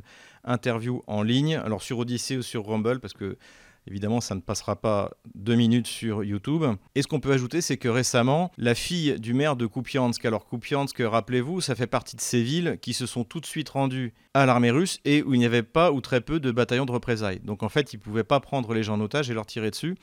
interview 0.45 1.03
en 1.07 1.23
ligne, 1.23 1.57
alors 1.57 1.83
sur 1.83 1.99
Odyssey 1.99 2.37
ou 2.37 2.43
sur 2.43 2.67
Rumble, 2.67 3.01
parce 3.01 3.15
que 3.15 3.39
Évidemment, 3.87 4.21
ça 4.21 4.35
ne 4.35 4.41
passera 4.41 4.77
pas 4.77 5.11
deux 5.35 5.55
minutes 5.55 5.87
sur 5.87 6.23
YouTube. 6.23 6.65
Et 6.95 7.03
ce 7.03 7.09
qu'on 7.09 7.21
peut 7.21 7.33
ajouter, 7.33 7.61
c'est 7.61 7.77
que 7.77 7.89
récemment, 7.89 8.53
la 8.57 8.75
fille 8.75 9.19
du 9.19 9.35
maire 9.35 9.57
de 9.57 9.67
Kupiansk, 9.67 10.25
alors 10.25 10.49
Kupiansk, 10.49 10.97
rappelez-vous, 11.01 11.61
ça 11.61 11.75
fait 11.75 11.87
partie 11.87 12.17
de 12.17 12.21
ces 12.21 12.43
villes 12.43 12.79
qui 12.81 12.93
se 12.93 13.07
sont 13.07 13.25
tout 13.25 13.41
de 13.41 13.47
suite 13.47 13.71
rendues 13.71 14.15
à 14.35 14.47
l'armée 14.47 14.71
russe 14.71 15.01
et 15.05 15.23
où 15.23 15.35
il 15.35 15.39
n'y 15.39 15.47
avait 15.47 15.63
pas 15.63 15.91
ou 15.93 16.01
très 16.01 16.21
peu 16.21 16.39
de 16.39 16.51
bataillons 16.53 16.87
de 16.87 16.93
représailles. 16.93 17.41
Donc 17.41 17.63
en 17.63 17.69
fait, 17.69 17.93
ils 17.93 17.97
ne 17.97 18.03
pouvaient 18.03 18.25
pas 18.25 18.41
prendre 18.41 18.73
les 18.73 18.83
gens 18.83 18.95
en 18.95 19.01
otage 19.01 19.31
et 19.31 19.35
leur 19.35 19.47
tirer 19.47 19.71
dessus. 19.71 19.97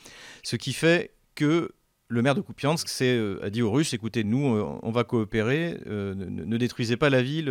Ce 0.43 0.55
qui 0.55 0.73
fait 0.73 1.13
que 1.35 1.73
le 2.09 2.21
maire 2.23 2.35
de 2.35 2.41
Kupiansk 2.41 2.87
euh, 3.01 3.39
a 3.43 3.49
dit 3.49 3.61
aux 3.61 3.71
Russes 3.71 3.93
écoutez, 3.93 4.23
nous, 4.23 4.55
euh, 4.55 4.79
on 4.81 4.91
va 4.91 5.03
coopérer, 5.03 5.77
euh, 5.87 6.15
ne, 6.15 6.57
détruisez 6.57 6.97
pas 6.97 7.09
la 7.09 7.21
ville, 7.21 7.49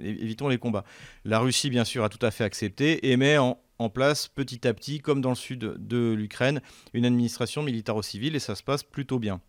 évitons 0.00 0.48
les 0.48 0.58
combats. 0.58 0.84
La 1.24 1.38
Russie, 1.38 1.70
bien 1.70 1.84
sûr, 1.84 2.02
a 2.02 2.08
tout 2.08 2.24
à 2.24 2.30
fait 2.30 2.44
accepté 2.44 3.10
et 3.10 3.16
met 3.16 3.36
en, 3.36 3.58
en 3.78 3.88
place 3.88 4.28
petit 4.28 4.66
à 4.66 4.74
petit, 4.74 5.00
comme 5.00 5.20
dans 5.20 5.30
le 5.30 5.36
sud 5.36 5.60
de 5.78 6.12
l'Ukraine, 6.12 6.60
une 6.94 7.04
administration 7.04 7.62
militaro-civile 7.62 8.36
et 8.36 8.40
ça 8.40 8.54
se 8.54 8.62
passe 8.62 8.82
plutôt 8.82 9.18
bien. 9.18 9.40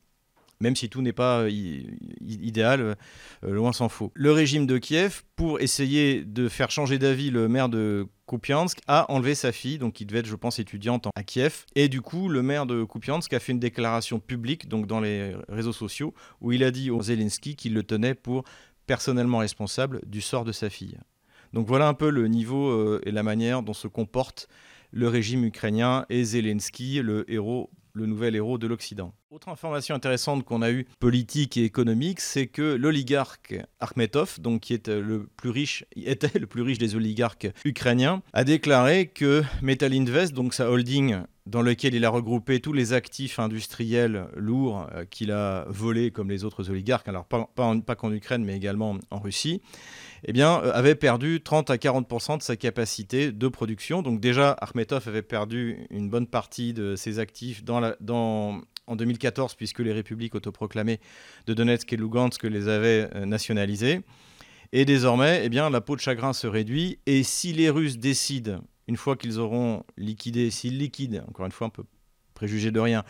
Même 0.61 0.75
si 0.75 0.89
tout 0.89 1.01
n'est 1.01 1.13
pas 1.13 1.43
euh, 1.43 1.49
idéal, 2.19 2.81
euh, 2.81 2.95
loin 3.43 3.71
s'en 3.71 3.87
faut. 3.87 4.11
Le 4.13 4.33
régime 4.33 4.65
de 4.65 4.77
Kiev, 4.77 5.23
pour 5.37 5.61
essayer 5.61 6.25
de 6.25 6.49
faire 6.49 6.69
changer 6.69 6.99
d'avis 6.99 7.31
le 7.31 7.47
maire 7.47 7.69
de 7.69 8.07
Kupiansk, 8.27 8.79
a 8.85 9.09
enlevé 9.09 9.35
sa 9.35 9.53
fille, 9.53 9.77
donc 9.77 9.93
qui 9.93 10.05
devait 10.05 10.19
être, 10.19 10.25
je 10.27 10.35
pense, 10.35 10.59
étudiante 10.59 11.07
à 11.15 11.23
Kiev. 11.23 11.65
Et 11.75 11.87
du 11.87 12.01
coup, 12.01 12.27
le 12.27 12.41
maire 12.41 12.65
de 12.65 12.83
Kupiansk 12.83 13.31
a 13.33 13.39
fait 13.39 13.53
une 13.53 13.59
déclaration 13.59 14.19
publique, 14.19 14.67
donc 14.67 14.85
dans 14.85 14.99
les 14.99 15.33
réseaux 15.47 15.71
sociaux, 15.71 16.13
où 16.41 16.51
il 16.51 16.65
a 16.65 16.71
dit 16.71 16.91
au 16.91 17.01
Zelensky 17.01 17.55
qu'il 17.55 17.73
le 17.73 17.83
tenait 17.83 18.13
pour 18.13 18.43
personnellement 18.85 19.37
responsable 19.37 20.01
du 20.05 20.19
sort 20.19 20.43
de 20.43 20.51
sa 20.51 20.69
fille. 20.69 20.97
Donc 21.53 21.67
voilà 21.67 21.87
un 21.87 21.93
peu 21.93 22.09
le 22.09 22.27
niveau 22.27 22.69
euh, 22.69 23.01
et 23.05 23.11
la 23.11 23.23
manière 23.23 23.63
dont 23.63 23.73
se 23.73 23.87
comporte 23.87 24.47
le 24.91 25.07
régime 25.07 25.43
ukrainien 25.43 26.05
et 26.09 26.23
Zelensky, 26.23 27.01
le 27.01 27.29
héros 27.31 27.69
le 27.93 28.05
nouvel 28.05 28.35
héros 28.35 28.57
de 28.57 28.67
l'Occident. 28.67 29.13
Autre 29.31 29.49
information 29.49 29.95
intéressante 29.95 30.43
qu'on 30.43 30.61
a 30.61 30.71
eue, 30.71 30.85
politique 30.99 31.57
et 31.57 31.63
économique, 31.63 32.19
c'est 32.19 32.47
que 32.47 32.75
l'oligarque 32.75 33.55
Akhmetov, 33.79 34.39
donc 34.39 34.61
qui 34.61 34.73
est 34.73 34.87
le 34.87 35.27
plus 35.37 35.49
riche, 35.49 35.85
était 35.95 36.39
le 36.39 36.47
plus 36.47 36.61
riche 36.61 36.77
des 36.77 36.95
oligarques 36.95 37.47
ukrainiens, 37.65 38.21
a 38.33 38.43
déclaré 38.43 39.07
que 39.07 39.43
Metal 39.61 39.93
Invest, 39.93 40.33
donc 40.33 40.53
sa 40.53 40.69
holding 40.69 41.17
dans 41.45 41.61
lequel 41.63 41.95
il 41.95 42.05
a 42.05 42.09
regroupé 42.09 42.59
tous 42.59 42.73
les 42.73 42.93
actifs 42.93 43.39
industriels 43.39 44.27
lourds 44.35 44.87
euh, 44.93 45.05
qu'il 45.05 45.31
a 45.31 45.65
volés 45.67 46.11
comme 46.11 46.29
les 46.29 46.43
autres 46.43 46.69
oligarques, 46.69 47.07
alors 47.07 47.25
pas 47.25 47.95
qu'en 47.95 48.13
Ukraine 48.13 48.43
mais 48.43 48.55
également 48.55 48.97
en 49.09 49.19
Russie, 49.19 49.61
eh 50.23 50.33
bien, 50.33 50.61
euh, 50.63 50.71
avait 50.73 50.95
perdu 50.95 51.41
30 51.41 51.69
à 51.69 51.77
40% 51.77 52.37
de 52.37 52.43
sa 52.43 52.55
capacité 52.55 53.31
de 53.31 53.47
production. 53.47 54.01
Donc 54.01 54.19
déjà, 54.19 54.55
Armetov 54.59 55.07
avait 55.07 55.21
perdu 55.21 55.87
une 55.89 56.09
bonne 56.09 56.27
partie 56.27 56.73
de 56.73 56.95
ses 56.95 57.19
actifs 57.19 57.63
en 57.69 58.95
2014, 58.95 59.55
puisque 59.55 59.79
les 59.79 59.93
républiques 59.93 60.35
autoproclamées 60.35 60.99
de 61.47 61.53
Donetsk 61.53 61.91
et 61.93 61.97
Lugansk 61.97 62.43
les 62.43 62.67
avaient 62.67 63.09
euh, 63.15 63.25
nationalisées. 63.25 64.01
Et 64.71 64.85
désormais, 64.85 65.41
eh 65.43 65.49
bien, 65.49 65.69
la 65.69 65.81
peau 65.81 65.95
de 65.95 66.01
chagrin 66.01 66.33
se 66.33 66.47
réduit. 66.47 66.99
Et 67.05 67.23
si 67.23 67.53
les 67.53 67.69
Russes 67.69 67.97
décident, 67.97 68.61
une 68.87 68.97
fois 68.97 69.15
qu'ils 69.15 69.39
auront 69.39 69.83
liquidé, 69.97 70.51
s'ils 70.51 70.77
liquident, 70.77 71.23
encore 71.27 71.45
une 71.45 71.51
fois, 71.51 71.67
on 71.67 71.71
peut 71.71 71.85
préjuger 72.39 72.71
de 72.71 72.79
rien, 72.79 73.03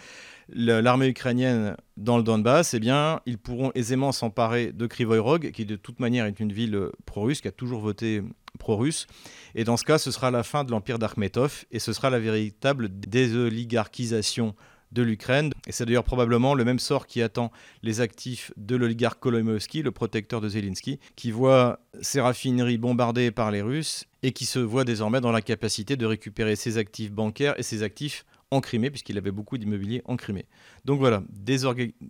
l'armée 0.52 1.08
ukrainienne 1.08 1.78
dans 1.98 2.18
le 2.18 2.24
Donbass, 2.24 2.74
eh 2.74 2.80
bien, 2.80 3.20
ils 3.28 3.38
pourront 3.38 3.72
aisément 3.76 4.12
s'emparer 4.12 4.72
de 4.72 4.88
Krivoy 4.88 5.20
Rog, 5.20 5.52
qui 5.52 5.66
de 5.66 5.76
toute 5.76 6.00
manière 6.00 6.26
est 6.26 6.40
une 6.40 6.52
ville 6.52 6.90
pro-russe, 7.06 7.42
qui 7.42 7.48
a 7.48 7.52
toujours 7.52 7.80
voté 7.80 8.24
pro-russe. 8.58 9.06
Et 9.54 9.66
dans 9.66 9.78
ce 9.78 9.84
cas, 9.84 10.00
ce 10.00 10.10
sera 10.10 10.32
la 10.32 10.42
fin 10.42 10.64
de 10.64 10.72
l'empire 10.72 10.98
d'Akhmetov 10.98 11.66
et 11.72 11.78
ce 11.78 11.94
sera 11.94 12.10
la 12.10 12.18
véritable 12.18 12.90
désoligarchisation 12.90 14.56
de 14.92 15.04
l'Ukraine. 15.04 15.52
Et 15.68 15.72
c'est 15.72 15.86
d'ailleurs 15.86 16.04
probablement 16.04 16.56
le 16.56 16.66
même 16.66 16.80
sort 16.80 17.06
qui 17.06 17.22
attend 17.22 17.52
les 17.84 18.02
actifs 18.02 18.52
de 18.58 18.76
l'oligarque 18.76 19.20
Kolomoïski, 19.20 19.84
le 19.84 19.92
protecteur 19.92 20.42
de 20.42 20.50
Zelensky, 20.50 21.00
qui 21.16 21.30
voit 21.30 21.80
ses 22.02 22.22
raffineries 22.22 22.80
bombardées 22.80 23.30
par 23.30 23.52
les 23.52 23.62
Russes 23.62 24.06
et 24.24 24.32
qui 24.32 24.46
se 24.46 24.58
voit 24.58 24.84
désormais 24.84 25.22
dans 25.22 25.32
la 25.32 25.42
capacité 25.42 25.96
de 25.96 26.06
récupérer 26.06 26.56
ses 26.56 26.78
actifs 26.78 27.12
bancaires 27.12 27.54
et 27.60 27.64
ses 27.64 27.84
actifs 27.84 28.26
en 28.52 28.62
Crimée, 28.62 28.90
puisqu'il 28.90 29.18
avait 29.18 29.32
beaucoup 29.32 29.58
d'immobilier 29.58 30.02
en 30.06 30.16
Crimée. 30.16 30.46
Donc 30.86 31.00
voilà, 31.00 31.24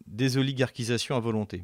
désoligarchisation 0.08 1.16
à 1.16 1.20
volonté. 1.20 1.64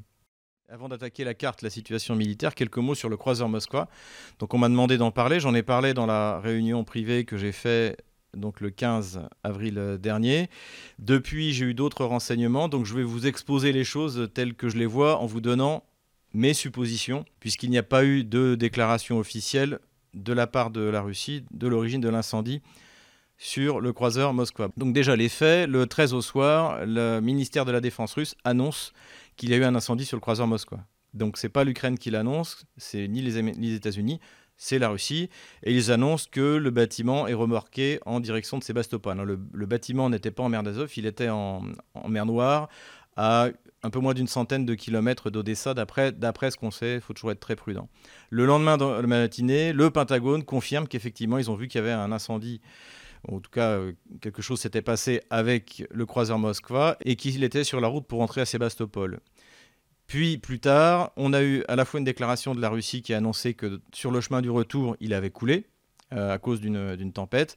Avant 0.68 0.90
d'attaquer 0.90 1.24
la 1.24 1.36
carte, 1.36 1.62
la 1.62 1.70
situation 1.70 2.16
militaire, 2.16 2.56
quelques 2.56 2.80
mots 2.80 2.96
sur 2.96 3.08
le 3.08 3.18
croiseur 3.18 3.48
Moskva. 3.48 3.88
Donc 4.40 4.54
on 4.54 4.58
m'a 4.58 4.70
demandé 4.70 4.98
d'en 4.98 5.12
parler, 5.12 5.40
j'en 5.40 5.54
ai 5.54 5.64
parlé 5.64 5.94
dans 5.94 6.08
la 6.08 6.40
réunion 6.40 6.84
privée 6.84 7.24
que 7.24 7.38
j'ai 7.38 7.52
fait 7.52 7.98
donc 8.36 8.60
le 8.62 8.70
15 8.70 9.22
avril 9.44 9.98
dernier. 10.00 10.50
Depuis, 11.00 11.54
j'ai 11.54 11.66
eu 11.66 11.74
d'autres 11.74 12.04
renseignements, 12.04 12.68
donc 12.68 12.86
je 12.86 12.96
vais 12.96 13.04
vous 13.04 13.28
exposer 13.28 13.72
les 13.72 13.84
choses 13.84 14.30
telles 14.34 14.56
que 14.56 14.68
je 14.68 14.78
les 14.78 14.86
vois 14.86 15.20
en 15.20 15.26
vous 15.26 15.40
donnant 15.40 15.84
mes 16.34 16.54
suppositions, 16.54 17.26
puisqu'il 17.40 17.70
n'y 17.70 17.78
a 17.78 17.84
pas 17.84 18.04
eu 18.04 18.24
de 18.26 18.56
déclaration 18.56 19.20
officielle 19.20 19.80
de 20.14 20.34
la 20.34 20.48
part 20.48 20.70
de 20.72 20.82
la 20.82 21.02
Russie 21.02 21.46
de 21.52 21.68
l'origine 21.68 22.02
de 22.02 22.10
l'incendie 22.10 22.62
sur 23.38 23.82
le 23.82 23.94
croiseur 23.94 24.34
Moskva. 24.34 24.70
Donc 24.78 24.94
déjà 24.94 25.16
les 25.16 25.30
faits, 25.30 25.70
le 25.70 25.86
13 25.86 26.14
au 26.14 26.22
soir, 26.22 26.86
le 26.86 27.20
ministère 27.20 27.66
de 27.66 27.72
la 27.72 27.82
Défense 27.82 28.14
russe 28.14 28.36
annonce 28.44 28.94
qu'il 29.36 29.50
y 29.50 29.54
a 29.54 29.58
eu 29.58 29.64
un 29.64 29.76
incendie 29.76 30.06
sur 30.06 30.18
le 30.18 30.22
croiseur 30.22 30.48
Moskva. 30.48 30.80
Donc 31.14 31.38
c'est 31.38 31.50
pas 31.50 31.64
l'Ukraine 31.64 31.98
qui 31.98 32.12
l'annonce, 32.12 32.66
c'est 32.78 33.08
ni 33.08 33.22
les, 33.22 33.74
États-Unis, 33.74 34.20
c'est 34.58 34.80
la 34.80 34.90
Russie, 34.90 35.30
et 35.64 35.74
ils 35.74 35.92
annoncent 35.92 36.28
que 36.30 36.58
le 36.58 36.70
bâtiment 36.72 37.28
est 37.28 37.34
remorqué 37.34 38.00
en 38.06 38.20
direction 38.20 38.58
de 38.58 38.64
Sébastopol. 38.64 39.18
Le, 39.22 39.40
le 39.54 39.66
bâtiment 39.66 40.10
n'était 40.10 40.32
pas 40.32 40.44
en 40.44 40.50
mer 40.50 40.64
d'Azov, 40.64 40.92
il 40.98 41.06
était 41.06 41.30
en, 41.30 41.64
mer 42.08 42.26
Noire, 42.26 42.70
à 43.16 43.48
un 43.84 43.90
peu 43.90 44.00
moins 44.00 44.14
d'une 44.14 44.28
centaine 44.28 44.66
de 44.66 44.74
kilomètres 44.74 45.30
d'Odessa, 45.30 45.74
d'après 45.74 46.12
ce 46.52 46.58
qu'on 46.58 46.72
sait, 46.72 46.96
il 46.96 47.02
faut 47.02 47.14
toujours 47.14 47.32
être 47.32 47.40
très 47.40 47.56
prudent. 47.56 47.88
Le 48.30 48.46
lendemain 48.46 48.78
de 48.78 48.86
la 48.86 49.08
matinée, 49.08 49.74
le 49.74 49.92
Pentagone 49.92 50.44
confirme 50.44 50.88
qu'effectivement, 50.88 51.38
ils 51.38 51.52
ont 51.52 51.56
vu 51.56 51.68
qu'il 51.68 51.80
y 51.80 51.84
avait 51.84 51.94
un 51.94 52.12
incendie 52.12 52.62
en 53.28 53.40
tout 53.40 53.52
cas 53.52 53.72
euh, 53.72 53.94
quelque 54.22 54.42
chose 54.42 54.60
s'était 54.60 54.82
passé 54.82 55.22
avec 55.30 55.84
le 55.92 56.06
croiseur 56.06 56.40
Moskva 56.40 56.98
et 57.04 57.16
qu'il 57.16 57.44
était 57.44 57.64
sur 57.64 57.82
la 57.82 57.88
route 57.88 58.06
pour 58.06 58.20
rentrer 58.20 58.42
à 58.42 58.46
Sébastopol. 58.46 59.20
Puis 60.08 60.38
plus 60.38 60.60
tard, 60.60 61.12
on 61.18 61.34
a 61.34 61.42
eu 61.42 61.64
à 61.68 61.76
la 61.76 61.86
fois 61.86 62.00
une 62.00 62.06
déclaration 62.06 62.54
de 62.54 62.62
la 62.62 62.70
Russie 62.70 63.02
qui 63.02 63.14
a 63.14 63.18
annoncé 63.18 63.54
que 63.54 63.82
sur 63.94 64.12
le 64.12 64.22
chemin 64.22 64.42
du 64.42 64.52
retour, 64.52 64.96
il 65.00 65.14
avait 65.14 65.32
coulé 65.32 65.66
euh, 66.14 66.34
à 66.34 66.38
cause 66.38 66.62
d'une 66.62 67.12
tempête. 67.12 67.56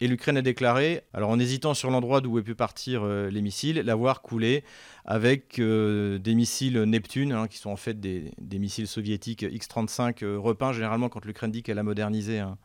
Et 0.00 0.08
l'Ukraine 0.08 0.38
a 0.38 0.42
déclaré, 0.42 1.02
alors 1.12 1.28
en 1.28 1.38
hésitant 1.38 1.74
sur 1.74 1.90
l'endroit 1.90 2.22
d'où 2.22 2.38
aient 2.38 2.42
pu 2.42 2.54
partir 2.54 3.02
euh, 3.04 3.28
les 3.28 3.42
missiles, 3.42 3.76
l'avoir 3.80 4.22
coulé 4.22 4.64
avec 5.04 5.60
des 5.60 6.34
missiles 6.34 6.80
Neptune, 6.84 7.32
hein, 7.32 7.48
qui 7.48 7.58
sont 7.58 7.70
en 7.70 7.76
fait 7.76 8.00
des, 8.00 8.32
missiles 8.58 8.86
soviétiques 8.86 9.42
X-35 9.42 10.24
repeints. 10.36 10.72
Généralement, 10.72 11.10
quand 11.10 11.24
l'Ukraine 11.26 11.50
dit 11.50 11.62
qu'elle 11.62 11.78
a 11.78 11.82
modernisé 11.82 12.38
un, 12.38 12.56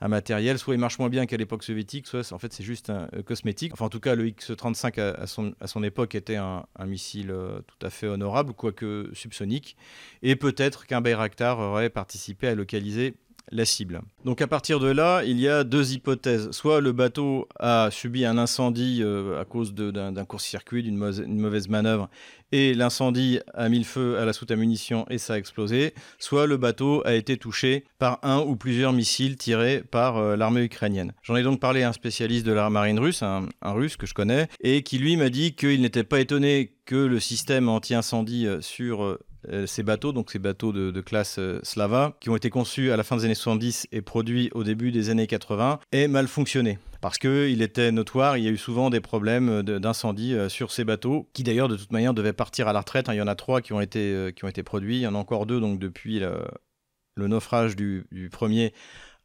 un 0.00 0.08
matériel, 0.08 0.58
soit 0.58 0.74
il 0.74 0.80
marche 0.80 0.98
moins 0.98 1.08
bien 1.08 1.26
qu'à 1.26 1.36
l'époque 1.36 1.64
soviétique, 1.64 2.06
soit 2.06 2.32
en 2.32 2.38
fait 2.38 2.52
c'est 2.52 2.62
juste 2.62 2.90
un 2.90 3.08
euh, 3.14 3.22
cosmétique. 3.22 3.72
Enfin 3.72 3.86
en 3.86 3.88
tout 3.88 4.00
cas 4.00 4.14
le 4.14 4.28
X-35 4.28 5.00
à, 5.00 5.26
son, 5.26 5.54
à 5.60 5.66
son 5.66 5.82
époque 5.82 6.14
était 6.14 6.36
un, 6.36 6.64
missile 6.86 7.30
euh, 7.30 7.60
tout 7.66 7.86
à 7.86 7.90
fait 7.90 8.06
honorable, 8.06 8.52
quoique 8.54 9.10
subsonique, 9.12 9.76
et 10.22 10.36
peut-être 10.36 10.86
qu'un 10.86 11.00
Bayraktar 11.00 11.58
aurait 11.58 11.90
participé 11.90 12.48
à 12.48 12.54
localiser 12.54 13.14
la 13.50 13.64
cible. 13.64 14.00
Donc 14.24 14.42
à 14.42 14.46
partir 14.46 14.80
de 14.80 14.88
là, 14.88 15.22
il 15.24 15.40
y 15.40 15.48
a 15.48 15.64
deux 15.64 15.92
hypothèses. 15.92 16.50
Soit 16.50 16.80
le 16.80 16.92
bateau 16.92 17.48
a 17.58 17.88
subi 17.90 18.24
un 18.24 18.38
incendie 18.38 19.00
euh, 19.02 19.40
à 19.40 19.44
cause 19.44 19.74
d'un 19.74 20.24
court-circuit, 20.24 20.82
d'une 20.82 20.96
mauvaise 20.96 21.68
manœuvre, 21.68 22.08
et 22.52 22.74
l'incendie 22.74 23.40
a 23.54 23.68
mis 23.68 23.78
le 23.78 23.84
feu 23.84 24.18
à 24.18 24.24
la 24.24 24.32
soute 24.32 24.50
à 24.50 24.56
munitions 24.56 25.06
et 25.10 25.18
ça 25.18 25.34
a 25.34 25.38
explosé. 25.38 25.94
Soit 26.18 26.46
le 26.46 26.56
bateau 26.56 27.02
a 27.04 27.14
été 27.14 27.36
touché 27.36 27.84
par 27.98 28.18
un 28.22 28.40
ou 28.40 28.56
plusieurs 28.56 28.92
missiles 28.92 29.36
tirés 29.36 29.82
par 29.82 30.16
euh, 30.16 30.36
l'armée 30.36 30.62
ukrainienne. 30.62 31.12
J'en 31.22 31.36
ai 31.36 31.42
donc 31.42 31.60
parlé 31.60 31.82
à 31.82 31.90
un 31.90 31.92
spécialiste 31.92 32.46
de 32.46 32.52
la 32.52 32.70
marine 32.70 32.98
russe, 32.98 33.22
un, 33.22 33.48
russe 33.62 33.96
que 33.96 34.06
je 34.06 34.14
connais, 34.14 34.48
et 34.60 34.82
qui 34.82 34.98
lui 34.98 35.16
m'a 35.16 35.28
dit 35.28 35.54
qu'il 35.54 35.80
n'était 35.82 36.04
pas 36.04 36.20
étonné 36.20 36.72
que 36.86 36.96
le 36.96 37.20
système 37.20 37.68
anti-incendie 37.68 38.46
euh, 38.46 38.60
sur 38.60 39.18
euh, 39.48 39.66
ces 39.66 39.84
bateaux, 39.84 40.12
donc 40.12 40.32
ces 40.32 40.40
bateaux 40.40 40.72
de, 40.72 41.00
classe 41.00 41.38
euh, 41.38 41.60
Slava, 41.62 42.16
qui 42.20 42.28
ont 42.28 42.36
été 42.36 42.50
conçus 42.50 42.90
à 42.90 42.96
la 42.96 43.04
fin 43.04 43.16
des 43.16 43.24
années 43.24 43.34
70 43.36 43.86
et 43.92 44.02
produits 44.02 44.50
au 44.52 44.64
début 44.64 44.90
des 44.90 45.10
années 45.10 45.28
80, 45.28 45.78
aient 45.92 46.08
mal 46.08 46.26
fonctionné. 46.26 46.78
Parce 47.00 47.18
qu'il 47.18 47.62
était 47.62 47.92
notoire, 47.92 48.36
il 48.36 48.44
y 48.44 48.48
a 48.48 48.50
eu 48.50 48.56
souvent 48.56 48.90
des 48.90 49.00
problèmes 49.00 49.62
d'incendie 49.62 50.34
euh, 50.34 50.48
sur 50.48 50.72
ces 50.72 50.84
bateaux, 50.84 51.28
qui 51.32 51.44
d'ailleurs 51.44 51.68
de 51.68 51.76
toute 51.76 51.92
manière 51.92 52.14
devaient 52.14 52.32
partir 52.32 52.66
à 52.66 52.72
la 52.72 52.80
retraite. 52.80 53.08
Hein. 53.08 53.14
Il 53.14 53.18
y 53.18 53.22
en 53.22 53.28
a 53.28 53.36
trois 53.36 53.60
qui 53.60 53.72
ont 53.72 53.80
été, 53.80 54.32
qui 54.34 54.44
ont 54.44 54.48
été 54.48 54.64
produits, 54.64 54.96
il 54.96 55.02
y 55.02 55.06
en 55.06 55.14
a 55.14 55.18
encore 55.18 55.46
deux 55.46 55.60
donc 55.60 55.78
depuis 55.78 56.18
le, 56.18 57.28
naufrage 57.28 57.76
du, 57.76 58.06
premier 58.32 58.72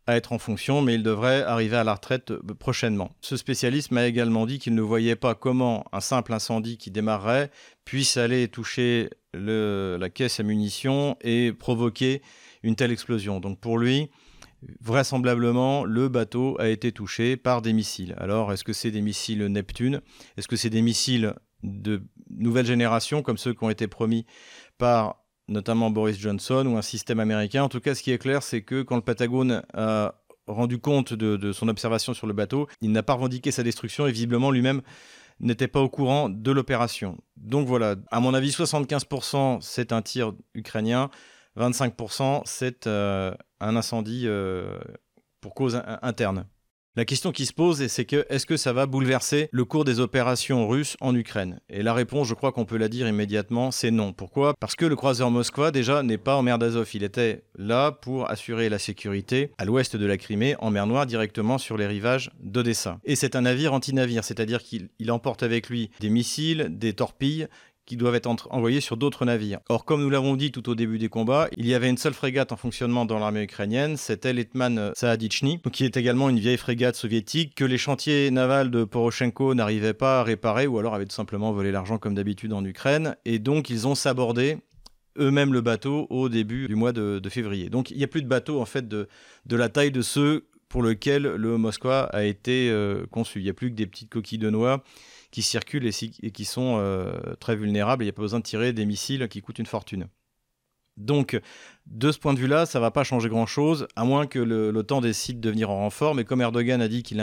à 0.06 0.16
être 0.16 0.34
en 0.34 0.38
fonction, 0.38 0.82
mais 0.82 0.96
il 0.96 1.04
devrait 1.04 1.44
arriver 1.44 1.78
à 1.78 1.84
la 1.84 1.94
retraite 1.96 2.34
prochainement. 2.60 3.12
Ce 3.22 3.38
spécialiste 3.38 3.92
m'a 3.92 4.06
également 4.06 4.46
dit 4.46 4.60
qu'il 4.60 4.76
ne 4.76 4.82
voyait 4.82 5.16
pas 5.16 5.34
comment 5.34 5.86
un 5.94 6.02
simple 6.02 6.34
incendie 6.34 6.78
qui 6.78 6.92
démarrerait 6.92 7.50
puisse 7.86 8.18
aller 8.18 8.50
toucher 8.50 9.10
la 9.34 10.10
caisse 10.10 10.40
à 10.40 10.44
munitions 10.44 11.18
et 11.22 11.54
provoquer 11.54 12.22
une 12.64 12.76
telle 12.76 12.92
explosion. 12.92 13.40
Donc 13.40 13.60
pour 13.60 13.78
lui, 13.78 14.10
vraisemblablement, 14.82 15.84
le 15.86 16.10
bateau 16.10 16.56
a 16.60 16.70
été 16.70 16.92
touché 16.92 17.38
par 17.38 17.62
des 17.62 17.74
missiles. 17.74 18.16
Alors, 18.18 18.52
est-ce 18.54 18.64
que 18.64 18.74
c'est 18.74 18.92
des 18.92 19.02
missiles 19.02 19.46
Neptune? 19.46 20.02
Est-ce 20.38 20.48
que 20.48 20.56
c'est 20.56 20.70
des 20.70 20.82
missiles 20.82 21.34
de 21.64 22.04
nouvelle 22.30 22.66
génération, 22.66 23.22
comme 23.22 23.38
ceux 23.38 23.54
qui 23.54 23.64
ont 23.64 23.70
été 23.70 23.88
promis 23.88 24.26
par 24.78 25.24
notamment 25.50 25.90
Boris 25.90 26.18
Johnson 26.18 26.66
ou 26.66 26.78
un 26.78 26.82
système 26.82 27.20
américain? 27.20 27.64
En 27.64 27.70
tout 27.70 27.80
cas, 27.80 27.96
ce 27.96 28.04
qui 28.04 28.12
est 28.12 28.18
clair, 28.18 28.44
c'est 28.44 28.62
que 28.62 28.82
quand 28.82 28.96
le 28.96 29.02
Patagone 29.02 29.64
a 29.74 30.16
rendu 30.48 30.78
compte 30.78 31.14
de, 31.14 31.52
son 31.52 31.68
observation 31.68 32.14
sur 32.14 32.28
le 32.28 32.34
bateau, 32.34 32.68
il 32.82 32.92
n'a 32.92 33.04
pas 33.04 33.14
revendiqué 33.14 33.52
sa 33.52 33.64
destruction 33.64 34.08
et 34.08 34.12
visiblement 34.12 34.52
lui-même 34.52 34.82
n'était 35.40 35.68
pas 35.68 35.82
au 35.82 35.90
courant 35.90 36.30
de 36.30 36.52
l'opération. 36.52 37.18
Donc 37.38 37.68
voilà, 37.68 37.96
à 38.12 38.20
mon 38.20 38.34
avis, 38.34 38.50
75% 38.50 39.60
c'est 39.62 39.92
un 39.92 40.02
tir 40.02 40.34
ukrainien, 40.54 41.10
25% 41.58 42.42
c'est 42.46 42.88
euh, 42.88 43.34
un 43.60 43.76
incendie 43.76 44.24
euh, 44.26 44.80
pour 45.42 45.54
cause 45.54 45.82
interne. 46.02 46.48
La 46.96 47.06
question 47.06 47.32
qui 47.32 47.48
se 47.48 47.54
pose, 47.54 47.88
c'est 47.88 48.06
que 48.06 48.24
est-ce 48.30 48.46
que 48.46 48.56
ça 48.56 48.72
va 48.72 48.86
bouleverser 48.86 49.50
le 49.52 49.66
cours 49.66 49.84
des 49.84 50.00
opérations 50.00 50.68
russes 50.68 50.96
en 51.02 51.16
Ukraine? 51.16 51.60
Et 51.68 51.82
la 51.82 51.92
réponse, 51.92 52.28
je 52.28 52.36
crois 52.36 52.52
qu'on 52.52 52.66
peut 52.66 52.78
la 52.78 52.88
dire 52.88 53.08
immédiatement, 53.08 53.72
c'est 53.72 53.90
non. 53.90 54.14
Pourquoi? 54.14 54.54
Parce 54.60 54.76
que 54.76 54.86
le 54.86 54.96
croiseur 54.96 55.32
Moskva, 55.32 55.72
déjà, 55.72 56.04
n'est 56.04 56.20
pas 56.20 56.36
en 56.36 56.44
mer 56.44 56.60
d'Azov. 56.60 56.88
Il 56.94 57.02
était 57.02 57.46
là 57.56 57.92
pour 57.92 58.30
assurer 58.30 58.70
la 58.70 58.78
sécurité 58.78 59.50
à 59.58 59.66
l'ouest 59.66 59.96
de 59.96 60.06
la 60.06 60.20
Crimée, 60.20 60.56
en 60.60 60.70
mer 60.70 60.86
Noire, 60.86 61.08
directement 61.08 61.58
sur 61.58 61.78
les 61.78 61.88
rivages 61.88 62.30
d'Odessa. 62.40 63.00
Et 63.06 63.16
c'est 63.16 63.36
un 63.36 63.42
navire 63.42 63.74
anti-navire, 63.74 64.24
c'est-à-dire 64.24 64.62
qu'il 64.62 64.92
emporte 65.10 65.42
avec 65.42 65.70
lui 65.70 65.90
des 66.00 66.12
missiles, 66.12 66.68
des 66.70 66.94
torpilles 66.94 67.48
qui 67.86 67.98
doivent 67.98 68.16
être 68.16 68.48
envoyés 68.50 68.82
sur 68.82 68.98
d'autres 68.98 69.26
navires. 69.26 69.60
Or, 69.70 69.86
comme 69.86 70.02
nous 70.02 70.10
l'avons 70.10 70.36
dit 70.36 70.52
tout 70.52 70.70
au 70.70 70.76
début 70.76 70.98
des 70.98 71.10
combats, 71.10 71.50
il 71.58 71.66
y 71.66 71.74
avait 71.74 71.90
une 71.90 71.98
seule 71.98 72.14
frégate 72.14 72.52
en 72.52 72.58
fonctionnement 72.58 73.06
dans 73.06 73.20
l'armée 73.20 73.44
ukrainienne, 73.44 73.98
c'était 73.98 74.34
l'Etman 74.34 74.92
Saadichny, 74.96 75.60
qui 75.72 75.86
est 75.86 75.98
également 75.98 76.30
une 76.30 76.40
vieille 76.40 76.58
frégate 76.58 76.96
soviétique 76.96 77.56
que 77.56 77.66
les 77.66 77.78
chantiers 77.78 78.32
navals 78.32 78.72
de 78.72 78.84
Poroshenko 78.84 79.56
n'arrivaient 79.56 79.94
pas 79.94 80.20
à 80.20 80.24
réparer 80.24 80.68
ou 80.68 80.80
alors 80.80 80.96
avaient 80.96 81.06
tout 81.06 81.16
simplement 81.16 81.52
volé 81.52 81.72
l'argent 81.72 81.98
comme 81.98 82.16
d'habitude 82.16 82.54
en 82.54 82.64
Ukraine. 82.64 83.16
Et 83.26 83.40
donc, 83.40 83.70
ils 83.70 83.88
ont 83.88 83.96
sabordé 83.96 84.58
eux-mêmes 85.20 85.54
le 85.54 85.62
bateau 85.62 86.08
au 86.10 86.30
début 86.30 86.68
du 86.68 86.76
mois 86.76 86.92
de, 86.92 87.22
février. 87.30 87.70
Donc, 87.70 87.92
il 87.92 87.98
n'y 87.98 88.04
a 88.04 88.08
plus 88.08 88.22
de 88.22 88.28
bateaux 88.28 88.60
en 88.60 88.66
fait 88.66 88.88
de, 88.88 89.08
la 89.50 89.70
taille 89.70 89.92
de 89.92 90.02
ceux 90.02 90.48
pour 90.70 90.84
lesquels 90.84 91.24
le 91.24 91.58
Moskva 91.58 92.04
a 92.06 92.24
été 92.24 92.70
euh, 92.72 93.06
conçu. 93.12 93.40
Il 93.40 93.44
n'y 93.44 93.50
a 93.50 93.54
plus 93.54 93.70
que 93.70 93.76
des 93.76 93.86
petites 93.86 94.10
coquilles 94.10 94.40
de 94.40 94.50
noix 94.50 94.84
qui 95.34 95.42
circulent 95.42 95.88
et, 95.88 96.32
qui 96.32 96.46
sont 96.46 96.78
euh, 96.78 97.12
très 97.40 97.56
vulnérables. 97.56 98.04
Il 98.04 98.06
n'y 98.06 98.12
a 98.12 98.14
pas 98.14 98.22
besoin 98.22 98.38
de 98.38 98.44
tirer 98.44 98.72
des 98.72 98.86
missiles 98.86 99.28
qui 99.28 99.42
coûtent 99.42 99.58
une 99.58 99.66
fortune. 99.66 100.08
Donc, 100.96 101.42
de 101.88 102.12
ce 102.12 102.20
point 102.20 102.36
de 102.36 102.40
vue-là, 102.40 102.68
ça 102.68 102.78
ne 102.78 102.84
va 102.84 102.92
pas 102.92 103.04
changer 103.04 103.30
grand-chose, 103.30 103.88
à 103.96 104.04
moins 104.04 104.28
que 104.28 104.38
l'OTAN 104.38 105.02
décide 105.02 105.40
de 105.40 105.50
venir 105.50 105.72
en 105.72 105.78
renfort. 105.78 106.14
Mais 106.14 106.24
comme 106.24 106.42
Erdogan 106.42 106.84
a 106.84 106.88
dit 106.88 107.02
qu'il 107.02 107.18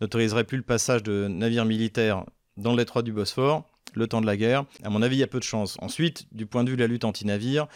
n'autoriserait 0.00 0.44
plus 0.44 0.56
le 0.56 0.62
passage 0.62 1.02
de 1.02 1.28
navires 1.28 1.66
militaires 1.66 2.24
dans 2.56 2.70
le 2.70 2.78
détroit 2.78 3.02
du 3.02 3.12
Bosphore, 3.12 3.68
le 3.92 4.06
temps 4.06 4.22
de 4.22 4.26
la 4.26 4.38
guerre. 4.38 4.64
À 4.82 4.88
mon 4.88 5.02
avis, 5.02 5.16
il 5.16 5.20
y 5.20 5.22
a 5.22 5.26
peu 5.26 5.38
de 5.38 5.44
chance. 5.44 5.76
Ensuite, 5.82 6.34
du 6.34 6.46
point 6.46 6.64
de 6.64 6.70
vue 6.70 6.76
de 6.76 6.80
la 6.80 6.88
lutte 6.88 7.04
anti-navire, 7.04 7.66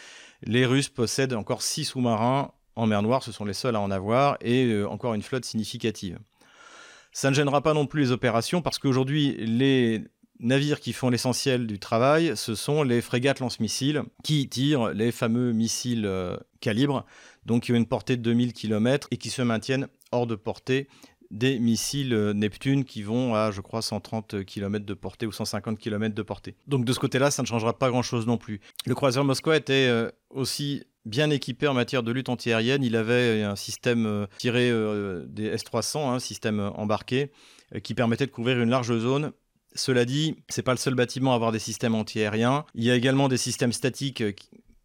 les 0.41 0.65
Russes 0.65 0.89
possèdent 0.89 1.33
encore 1.33 1.61
six 1.61 1.85
sous-marins 1.85 2.49
en 2.75 2.87
mer 2.87 3.03
Noire, 3.03 3.21
ce 3.21 3.31
sont 3.31 3.45
les 3.45 3.53
seuls 3.53 3.75
à 3.75 3.79
en 3.79 3.91
avoir, 3.91 4.37
et 4.41 4.65
euh, 4.65 4.89
encore 4.89 5.13
une 5.13 5.21
flotte 5.21 5.45
significative. 5.45 6.17
Ça 7.15 7.29
ne 7.29 7.33
gênera 7.33 7.61
pas 7.61 7.73
non 7.73 7.87
plus 7.87 8.01
les 8.01 8.11
opérations 8.11 8.61
parce 8.61 8.77
qu'aujourd'hui, 8.77 9.37
les 9.37 10.03
navires 10.41 10.81
qui 10.81 10.91
font 10.91 11.09
l'essentiel 11.09 11.65
du 11.65 11.79
travail, 11.79 12.35
ce 12.35 12.55
sont 12.55 12.83
les 12.83 12.99
frégates 12.99 13.39
lance-missiles 13.39 14.03
qui 14.21 14.49
tirent 14.49 14.89
les 14.89 15.13
fameux 15.13 15.53
missiles 15.53 16.05
euh, 16.05 16.35
calibre, 16.59 17.05
donc 17.45 17.63
qui 17.63 17.71
ont 17.71 17.75
une 17.75 17.85
portée 17.85 18.17
de 18.17 18.21
2000 18.21 18.51
km 18.51 19.07
et 19.11 19.17
qui 19.17 19.29
se 19.29 19.41
maintiennent 19.41 19.87
hors 20.11 20.27
de 20.27 20.35
portée 20.35 20.89
des 21.31 21.59
missiles 21.59 22.13
euh, 22.13 22.33
Neptune 22.33 22.83
qui 22.83 23.03
vont 23.03 23.35
à, 23.35 23.51
je 23.51 23.61
crois, 23.61 23.81
130 23.81 24.43
km 24.45 24.85
de 24.85 24.93
portée 24.93 25.25
ou 25.25 25.31
150 25.31 25.77
km 25.79 26.13
de 26.13 26.21
portée. 26.21 26.55
Donc 26.67 26.85
de 26.85 26.93
ce 26.93 26.99
côté-là, 26.99 27.31
ça 27.31 27.41
ne 27.41 27.47
changera 27.47 27.77
pas 27.77 27.89
grand-chose 27.89 28.27
non 28.27 28.37
plus. 28.37 28.61
Le 28.85 28.95
croiseur 28.95 29.23
Moskva 29.23 29.57
était 29.57 29.89
aussi 30.29 30.83
bien 31.05 31.29
équipé 31.29 31.67
en 31.67 31.73
matière 31.73 32.03
de 32.03 32.11
lutte 32.11 32.29
antiaérienne. 32.29 32.83
Il 32.83 32.95
avait 32.95 33.43
un 33.43 33.55
système 33.55 34.05
euh, 34.05 34.25
tiré 34.37 34.69
euh, 34.69 35.25
des 35.27 35.45
S-300, 35.45 36.09
un 36.09 36.19
système 36.19 36.59
embarqué, 36.59 37.31
euh, 37.73 37.79
qui 37.79 37.93
permettait 37.93 38.25
de 38.25 38.31
couvrir 38.31 38.59
une 38.59 38.69
large 38.69 38.97
zone. 38.97 39.31
Cela 39.75 40.05
dit, 40.05 40.35
c'est 40.49 40.63
pas 40.63 40.71
le 40.71 40.77
seul 40.77 40.95
bâtiment 40.95 41.33
à 41.33 41.35
avoir 41.35 41.51
des 41.51 41.59
systèmes 41.59 41.95
antiaériens. 41.95 42.65
Il 42.75 42.83
y 42.83 42.91
a 42.91 42.95
également 42.95 43.27
des 43.27 43.37
systèmes 43.37 43.73
statiques 43.73 44.23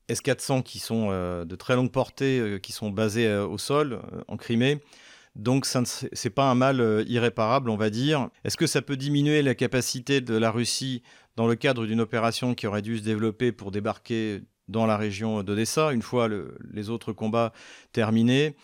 S-400 0.08 0.64
qui 0.64 0.80
sont 0.80 1.10
de 1.10 1.54
très 1.54 1.76
longue 1.76 1.92
portée, 1.92 2.58
qui 2.60 2.72
sont 2.72 2.90
basés 2.90 3.32
au 3.32 3.56
sol, 3.56 4.02
en 4.26 4.36
Crimée. 4.36 4.80
Donc 5.36 5.64
ce 5.66 5.78
n'est 5.78 6.30
pas 6.30 6.50
un 6.50 6.54
mal 6.54 7.04
irréparable, 7.08 7.70
on 7.70 7.76
va 7.76 7.90
dire. 7.90 8.28
Est-ce 8.44 8.56
que 8.56 8.66
ça 8.66 8.82
peut 8.82 8.96
diminuer 8.96 9.42
la 9.42 9.54
capacité 9.54 10.20
de 10.20 10.36
la 10.36 10.50
Russie 10.50 11.02
dans 11.36 11.46
le 11.46 11.54
cadre 11.54 11.86
d'une 11.86 12.00
opération 12.00 12.54
qui 12.54 12.66
aurait 12.66 12.82
dû 12.82 12.98
se 12.98 13.02
développer 13.02 13.52
pour 13.52 13.70
débarquer 13.70 14.42
dans 14.68 14.86
la 14.86 14.96
région 14.96 15.42
d'Odessa, 15.42 15.92
une 15.92 16.02
fois 16.02 16.28
les 16.72 16.90
autres 16.90 17.12
combats 17.12 17.52
terminés? 17.92 18.56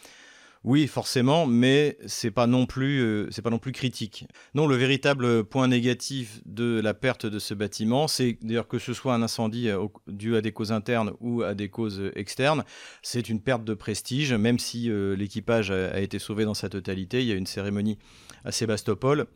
Oui, 0.67 0.89
forcément, 0.89 1.47
mais 1.47 1.97
c'est 2.07 2.33
pas 2.33 2.49
non 2.49 2.67
plus 2.67 3.01
euh, 3.01 3.29
c'est 3.31 3.41
pas 3.41 3.51
non 3.51 3.61
plus 3.61 3.71
critique. 3.71 4.27
Non, 4.55 4.67
le 4.67 4.75
véritable 4.75 5.45
point 5.45 5.69
négatif 5.69 6.41
de 6.45 6.81
la 6.81 6.93
perte 6.93 7.25
de 7.25 7.39
ce 7.39 7.55
bâtiment, 7.55 8.09
c'est 8.09 8.37
d'ailleurs 8.43 8.67
que 8.67 8.81
ce 8.81 8.93
soit 8.93 9.15
un 9.15 9.23
incendie 9.23 9.69
euh, 9.69 9.87
dû 10.09 10.35
à 10.35 10.41
des 10.41 10.51
causes 10.51 10.73
internes 10.73 11.13
ou 11.21 11.43
à 11.43 11.55
des 11.55 11.69
causes 11.69 12.11
externes, 12.17 12.65
c'est 13.01 13.29
une 13.29 13.41
perte 13.41 13.63
de 13.63 13.75
prestige. 13.75 14.33
Même 14.33 14.59
si 14.59 14.91
euh, 14.91 15.15
l'équipage 15.15 15.71
a, 15.71 16.01
été 16.01 16.19
sauvé 16.19 16.45
dans 16.45 16.55
sa 16.55 16.69
totalité, 16.69 17.23
il 17.23 17.29
y 17.29 17.33
a 17.33 17.37
une 17.37 17.47
cérémonie 17.47 17.97
à 18.45 18.51
Sébastopol. 18.51 19.27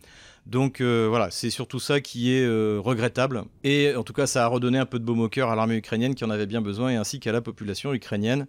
Donc 0.47 0.81
euh, 0.81 1.07
voilà, 1.09 1.31
c'est 1.31 1.51
surtout 1.51 1.79
ça 1.79 2.01
qui 2.01 2.33
est 2.33 2.45
euh, 2.45 2.81
regrettable. 2.83 3.45
Et 3.63 3.95
en 3.95 4.03
tout 4.03 4.13
cas, 4.13 4.27
ça 4.27 4.45
a 4.45 4.47
redonné 4.49 4.79
un 4.79 4.87
peu 4.87 4.99
de 4.99 5.05
baume 5.05 5.21
au 5.21 5.29
cœur 5.29 5.51
à 5.51 5.57
l'armée 5.57 5.77
ukrainienne 5.77 6.15
qui 6.15 6.25
en 6.25 6.31
avait 6.31 6.47
bien 6.47 6.63
besoin, 6.63 6.91
et 6.91 6.97
ainsi 6.97 7.21
qu'à 7.21 7.33
la 7.33 7.41
population 7.41 7.93
ukrainienne 7.93 8.47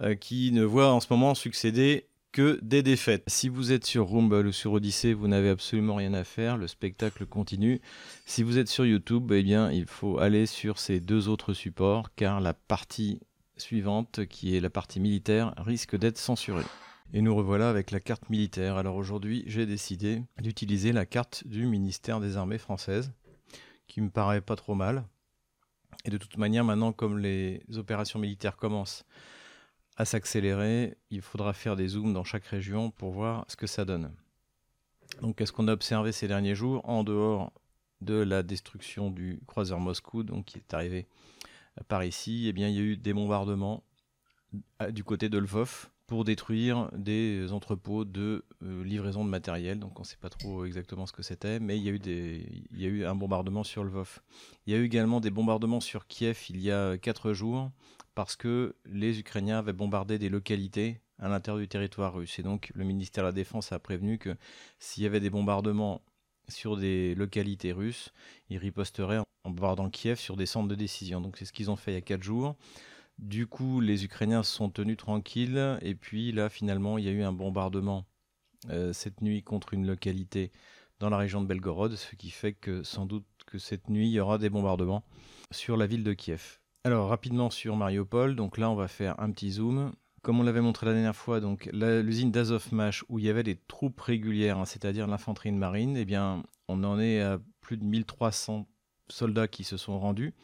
euh, 0.00 0.14
qui 0.14 0.52
ne 0.52 0.64
voit 0.64 0.92
en 0.92 1.00
ce 1.00 1.06
moment 1.10 1.34
succéder 1.34 2.06
des 2.40 2.82
défaites. 2.82 3.24
Si 3.26 3.48
vous 3.48 3.72
êtes 3.72 3.86
sur 3.86 4.10
Rumble 4.10 4.46
ou 4.46 4.52
sur 4.52 4.72
Odyssey, 4.72 5.12
vous 5.12 5.28
n'avez 5.28 5.48
absolument 5.48 5.94
rien 5.94 6.14
à 6.14 6.24
faire, 6.24 6.56
le 6.56 6.66
spectacle 6.66 7.26
continue. 7.26 7.80
Si 8.26 8.42
vous 8.42 8.58
êtes 8.58 8.68
sur 8.68 8.84
YouTube, 8.84 9.32
eh 9.32 9.42
bien, 9.42 9.70
il 9.70 9.86
faut 9.86 10.18
aller 10.18 10.46
sur 10.46 10.78
ces 10.78 11.00
deux 11.00 11.28
autres 11.28 11.54
supports, 11.54 12.14
car 12.14 12.40
la 12.40 12.54
partie 12.54 13.20
suivante, 13.56 14.26
qui 14.26 14.56
est 14.56 14.60
la 14.60 14.70
partie 14.70 15.00
militaire, 15.00 15.54
risque 15.56 15.96
d'être 15.96 16.18
censurée. 16.18 16.64
Et 17.12 17.22
nous 17.22 17.34
revoilà 17.34 17.70
avec 17.70 17.90
la 17.90 18.00
carte 18.00 18.28
militaire. 18.28 18.76
Alors 18.76 18.96
aujourd'hui, 18.96 19.44
j'ai 19.46 19.64
décidé 19.64 20.22
d'utiliser 20.40 20.92
la 20.92 21.06
carte 21.06 21.46
du 21.46 21.66
ministère 21.66 22.20
des 22.20 22.36
Armées 22.36 22.58
françaises, 22.58 23.12
qui 23.86 24.00
me 24.00 24.10
paraît 24.10 24.40
pas 24.40 24.56
trop 24.56 24.74
mal. 24.74 25.04
Et 26.04 26.10
de 26.10 26.18
toute 26.18 26.36
manière, 26.36 26.64
maintenant, 26.64 26.92
comme 26.92 27.18
les 27.18 27.62
opérations 27.76 28.18
militaires 28.18 28.56
commencent 28.56 29.04
à 29.96 30.04
s'accélérer, 30.04 30.96
il 31.10 31.22
faudra 31.22 31.52
faire 31.52 31.76
des 31.76 31.88
zooms 31.88 32.12
dans 32.12 32.24
chaque 32.24 32.46
région 32.46 32.90
pour 32.90 33.12
voir 33.12 33.44
ce 33.48 33.56
que 33.56 33.66
ça 33.66 33.84
donne. 33.84 34.12
Donc, 35.22 35.36
qu'est-ce 35.36 35.52
qu'on 35.52 35.68
a 35.68 35.72
observé 35.72 36.12
ces 36.12 36.28
derniers 36.28 36.54
jours 36.54 36.86
en 36.88 37.04
dehors 37.04 37.52
de 38.02 38.14
la 38.14 38.42
destruction 38.42 39.10
du 39.10 39.40
croiseur 39.46 39.80
Moscou, 39.80 40.22
donc 40.22 40.44
qui 40.44 40.58
est 40.58 40.74
arrivé 40.74 41.06
par 41.88 42.04
ici? 42.04 42.46
Eh 42.48 42.52
bien, 42.52 42.68
il 42.68 42.74
y 42.74 42.78
a 42.78 42.82
eu 42.82 42.96
des 42.96 43.14
bombardements 43.14 43.82
du 44.90 45.04
côté 45.04 45.28
de 45.28 45.38
Lvov, 45.38 45.88
pour 46.06 46.24
détruire 46.24 46.88
des 46.92 47.52
entrepôts 47.52 48.04
de 48.04 48.44
euh, 48.62 48.84
livraison 48.84 49.24
de 49.24 49.30
matériel. 49.30 49.78
Donc 49.78 49.98
on 49.98 50.02
ne 50.02 50.06
sait 50.06 50.16
pas 50.16 50.28
trop 50.28 50.64
exactement 50.64 51.06
ce 51.06 51.12
que 51.12 51.22
c'était, 51.22 51.58
mais 51.58 51.76
il 51.76 51.82
y, 51.82 51.88
a 51.88 51.92
eu 51.92 51.98
des, 51.98 52.46
il 52.72 52.80
y 52.80 52.86
a 52.86 52.88
eu 52.88 53.04
un 53.04 53.14
bombardement 53.14 53.64
sur 53.64 53.82
Lvov. 53.82 54.20
Il 54.66 54.72
y 54.72 54.76
a 54.76 54.78
eu 54.78 54.84
également 54.84 55.20
des 55.20 55.30
bombardements 55.30 55.80
sur 55.80 56.06
Kiev 56.06 56.46
il 56.50 56.60
y 56.60 56.70
a 56.70 56.96
quatre 56.98 57.32
jours 57.32 57.70
parce 58.14 58.36
que 58.36 58.76
les 58.86 59.18
Ukrainiens 59.18 59.58
avaient 59.58 59.72
bombardé 59.72 60.18
des 60.18 60.28
localités 60.28 61.00
à 61.18 61.28
l'intérieur 61.28 61.60
du 61.60 61.68
territoire 61.68 62.14
russe. 62.14 62.38
Et 62.38 62.42
donc 62.42 62.70
le 62.74 62.84
ministère 62.84 63.24
de 63.24 63.28
la 63.28 63.32
Défense 63.32 63.72
a 63.72 63.78
prévenu 63.78 64.18
que 64.18 64.36
s'il 64.78 65.02
y 65.02 65.06
avait 65.06 65.20
des 65.20 65.30
bombardements 65.30 66.02
sur 66.48 66.76
des 66.76 67.14
localités 67.16 67.72
russes, 67.72 68.12
ils 68.48 68.58
riposteraient 68.58 69.18
en 69.18 69.50
bombardant 69.50 69.90
Kiev 69.90 70.18
sur 70.18 70.36
des 70.36 70.46
centres 70.46 70.68
de 70.68 70.74
décision. 70.76 71.20
Donc 71.20 71.36
c'est 71.36 71.44
ce 71.44 71.52
qu'ils 71.52 71.70
ont 71.70 71.76
fait 71.76 71.92
il 71.92 71.94
y 71.94 71.98
a 71.98 72.02
quatre 72.02 72.22
jours. 72.22 72.56
Du 73.18 73.46
coup, 73.46 73.80
les 73.80 74.04
Ukrainiens 74.04 74.42
se 74.42 74.54
sont 74.54 74.70
tenus 74.70 74.96
tranquilles. 74.96 75.78
Et 75.82 75.94
puis 75.94 76.32
là, 76.32 76.48
finalement, 76.48 76.98
il 76.98 77.04
y 77.04 77.08
a 77.08 77.12
eu 77.12 77.22
un 77.22 77.32
bombardement 77.32 78.06
euh, 78.70 78.92
cette 78.92 79.22
nuit 79.22 79.42
contre 79.42 79.74
une 79.74 79.86
localité 79.86 80.52
dans 80.98 81.10
la 81.10 81.18
région 81.18 81.40
de 81.42 81.46
Belgorod, 81.46 81.94
ce 81.94 82.16
qui 82.16 82.30
fait 82.30 82.52
que 82.52 82.82
sans 82.82 83.06
doute 83.06 83.26
que 83.46 83.58
cette 83.58 83.90
nuit, 83.90 84.08
il 84.08 84.12
y 84.12 84.20
aura 84.20 84.38
des 84.38 84.50
bombardements 84.50 85.04
sur 85.50 85.76
la 85.76 85.86
ville 85.86 86.04
de 86.04 86.14
Kiev. 86.14 86.58
Alors, 86.84 87.08
rapidement 87.08 87.50
sur 87.50 87.76
Mariupol. 87.76 88.36
Donc 88.36 88.58
là, 88.58 88.70
on 88.70 88.74
va 88.74 88.88
faire 88.88 89.18
un 89.20 89.30
petit 89.30 89.52
zoom. 89.52 89.92
Comme 90.22 90.40
on 90.40 90.42
l'avait 90.42 90.60
montré 90.60 90.86
la 90.86 90.92
dernière 90.92 91.14
fois, 91.14 91.40
donc 91.40 91.70
l'usine 91.72 92.32
d'Azovmash, 92.32 93.04
où 93.08 93.18
il 93.20 93.24
y 93.24 93.30
avait 93.30 93.44
des 93.44 93.56
troupes 93.56 94.00
régulières, 94.00 94.58
hein, 94.58 94.64
c'est-à-dire 94.64 95.06
l'infanterie 95.06 95.52
de 95.52 95.56
marine, 95.56 95.96
eh 95.96 96.04
bien, 96.04 96.42
on 96.68 96.82
en 96.82 96.98
est 96.98 97.20
à 97.20 97.38
plus 97.60 97.76
de 97.76 97.84
1300 97.84 98.66
soldats 99.08 99.46
qui 99.46 99.62
se 99.62 99.76
sont 99.76 100.00
rendus 100.00 100.34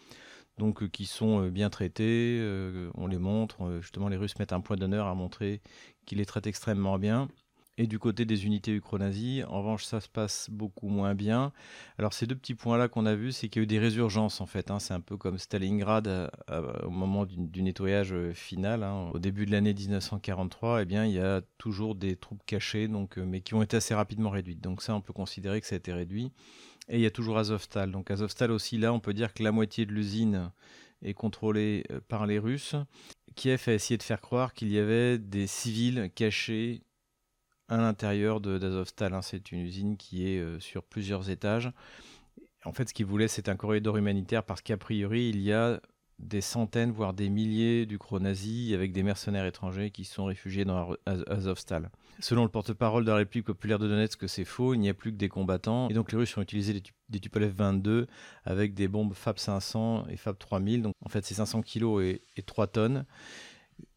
donc 0.58 0.82
euh, 0.82 0.88
qui 0.88 1.06
sont 1.06 1.44
euh, 1.44 1.50
bien 1.50 1.70
traités. 1.70 2.38
Euh, 2.40 2.90
on 2.94 3.06
les 3.06 3.18
montre. 3.18 3.78
justement, 3.80 4.08
les 4.08 4.16
Russes 4.16 4.38
mettent 4.38 4.52
un 4.52 4.60
point 4.60 4.76
d'honneur 4.76 5.06
à 5.06 5.14
montrer 5.14 5.60
qu'ils 6.06 6.18
les 6.18 6.26
traitent 6.26 6.46
extrêmement 6.46 6.98
bien. 6.98 7.28
Et 7.78 7.86
du 7.86 7.98
côté 7.98 8.26
des 8.26 8.44
unités 8.44 8.70
ukro-nazis, 8.72 9.44
en 9.48 9.60
revanche, 9.60 9.84
ça 9.84 10.02
se 10.02 10.08
passe 10.08 10.50
beaucoup 10.50 10.88
moins 10.88 11.14
bien. 11.14 11.52
Alors, 11.98 12.12
ces 12.12 12.26
deux 12.26 12.34
petits 12.34 12.54
points-là 12.54 12.88
qu'on 12.88 13.06
a 13.06 13.14
vus, 13.14 13.32
c'est 13.32 13.48
qu'il 13.48 13.60
y 13.60 13.62
a 13.62 13.64
eu 13.64 13.66
des 13.66 13.78
résurgences, 13.78 14.42
en 14.42 14.46
fait. 14.46 14.70
Hein. 14.70 14.78
C'est 14.78 14.92
un 14.92 15.00
peu 15.00 15.16
comme 15.16 15.38
Stalingrad 15.38 16.30
au 16.84 16.90
moment 16.90 17.24
du, 17.24 17.62
nettoyage 17.62 18.14
final. 18.34 18.82
Hein. 18.82 19.10
Au 19.14 19.18
début 19.18 19.46
de 19.46 19.52
l'année 19.52 19.72
1943, 19.72 20.82
eh 20.82 20.84
bien, 20.84 21.06
il 21.06 21.12
y 21.12 21.18
a 21.18 21.40
toujours 21.56 21.94
des 21.94 22.14
troupes 22.16 22.42
cachées, 22.44 22.88
donc, 22.88 23.16
mais 23.16 23.40
qui 23.40 23.54
ont 23.54 23.62
été 23.62 23.78
assez 23.78 23.94
rapidement 23.94 24.28
réduites. 24.28 24.60
Donc 24.60 24.82
ça, 24.82 24.94
on 24.94 25.00
peut 25.00 25.14
considérer 25.14 25.58
que 25.62 25.66
ça 25.66 25.74
a 25.74 25.78
été 25.78 25.94
réduit. 25.94 26.30
Et 26.88 26.96
il 26.96 27.00
y 27.00 27.06
a 27.06 27.10
toujours 27.10 27.38
Azovstal. 27.38 27.90
Donc 27.90 28.10
Azovstal 28.10 28.50
aussi, 28.50 28.78
là, 28.78 28.92
on 28.92 29.00
peut 29.00 29.14
dire 29.14 29.34
que 29.34 29.42
la 29.42 29.52
moitié 29.52 29.86
de 29.86 29.92
l'usine 29.92 30.50
est 31.02 31.14
contrôlée 31.14 31.84
euh, 31.90 32.00
par 32.08 32.26
les 32.26 32.38
Russes. 32.38 32.74
Kiev 33.34 33.62
a 33.66 33.72
essayé 33.72 33.96
de 33.96 34.02
faire 34.02 34.20
croire 34.20 34.52
qu'il 34.52 34.70
y 34.70 34.78
avait 34.78 35.18
des 35.18 35.46
civils 35.46 36.10
cachés 36.14 36.82
à 37.68 37.78
l'intérieur 37.78 38.40
d'Azovstal. 38.40 39.14
Hein. 39.14 39.22
C'est 39.22 39.52
une 39.52 39.60
usine 39.60 39.96
qui 39.96 40.28
est 40.28 40.38
euh, 40.38 40.60
sur 40.60 40.82
plusieurs 40.82 41.30
étages. 41.30 41.70
En 42.64 42.72
fait, 42.72 42.88
ce 42.88 42.94
qu'il 42.94 43.06
voulait, 43.06 43.28
c'est 43.28 43.48
un 43.48 43.56
corridor 43.56 43.96
humanitaire 43.96 44.44
parce 44.44 44.60
qu'a 44.60 44.76
priori, 44.76 45.30
il 45.30 45.40
y 45.40 45.52
a 45.52 45.80
des 46.22 46.40
centaines, 46.40 46.92
voire 46.92 47.12
des 47.12 47.28
milliers 47.28 47.86
d'Ukro-nazis 47.86 48.74
avec 48.74 48.92
des 48.92 49.02
mercenaires 49.02 49.44
étrangers 49.44 49.90
qui 49.90 50.04
sont 50.04 50.24
réfugiés 50.24 50.64
dans 50.64 50.94
Azovstal. 51.06 51.90
Selon 52.20 52.44
le 52.44 52.48
porte-parole 52.48 53.04
de 53.04 53.10
la 53.10 53.16
République 53.16 53.46
populaire 53.46 53.78
de 53.78 53.88
Donetsk, 53.88 54.28
c'est 54.28 54.44
faux, 54.44 54.74
il 54.74 54.80
n'y 54.80 54.88
a 54.88 54.94
plus 54.94 55.12
que 55.12 55.16
des 55.16 55.28
combattants. 55.28 55.88
Et 55.88 55.94
donc 55.94 56.12
les 56.12 56.18
Russes 56.18 56.36
ont 56.36 56.42
utilisé 56.42 56.80
des, 57.08 57.20
Tupolev 57.20 57.52
22 57.52 58.06
avec 58.44 58.74
des 58.74 58.88
bombes 58.88 59.14
FAB 59.14 59.38
500 59.38 60.06
et 60.08 60.16
FAB 60.16 60.38
3000. 60.38 60.82
Donc 60.82 60.94
en 61.04 61.08
fait, 61.08 61.24
c'est 61.24 61.34
500 61.34 61.62
kg 61.62 62.00
et, 62.02 62.22
et 62.36 62.42
3 62.42 62.68
tonnes 62.68 63.04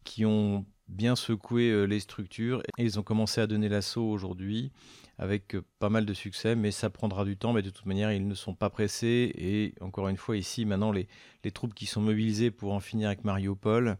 qui 0.04 0.24
ont 0.24 0.64
bien 0.88 1.16
secoué 1.16 1.70
euh, 1.70 1.84
les 1.84 2.00
structures 2.00 2.62
et 2.78 2.84
ils 2.84 2.98
ont 2.98 3.02
commencé 3.02 3.40
à 3.40 3.46
donner 3.46 3.68
l'assaut 3.68 4.08
aujourd'hui 4.08 4.72
avec 5.18 5.54
euh, 5.54 5.64
pas 5.78 5.88
mal 5.88 6.04
de 6.04 6.14
succès, 6.14 6.54
mais 6.54 6.70
ça 6.70 6.90
prendra 6.90 7.24
du 7.24 7.36
temps. 7.36 7.52
Mais 7.52 7.62
de 7.62 7.70
toute 7.70 7.86
manière, 7.86 8.12
ils 8.12 8.26
ne 8.26 8.34
sont 8.34 8.54
pas 8.54 8.70
pressés. 8.70 9.32
Et 9.36 9.74
encore 9.80 10.08
une 10.08 10.16
fois, 10.16 10.36
ici, 10.36 10.64
maintenant, 10.64 10.92
les, 10.92 11.08
les 11.44 11.50
troupes 11.50 11.74
qui 11.74 11.86
sont 11.86 12.00
mobilisées 12.00 12.50
pour 12.50 12.72
en 12.72 12.80
finir 12.80 13.08
avec 13.08 13.24
Mariupol 13.24 13.96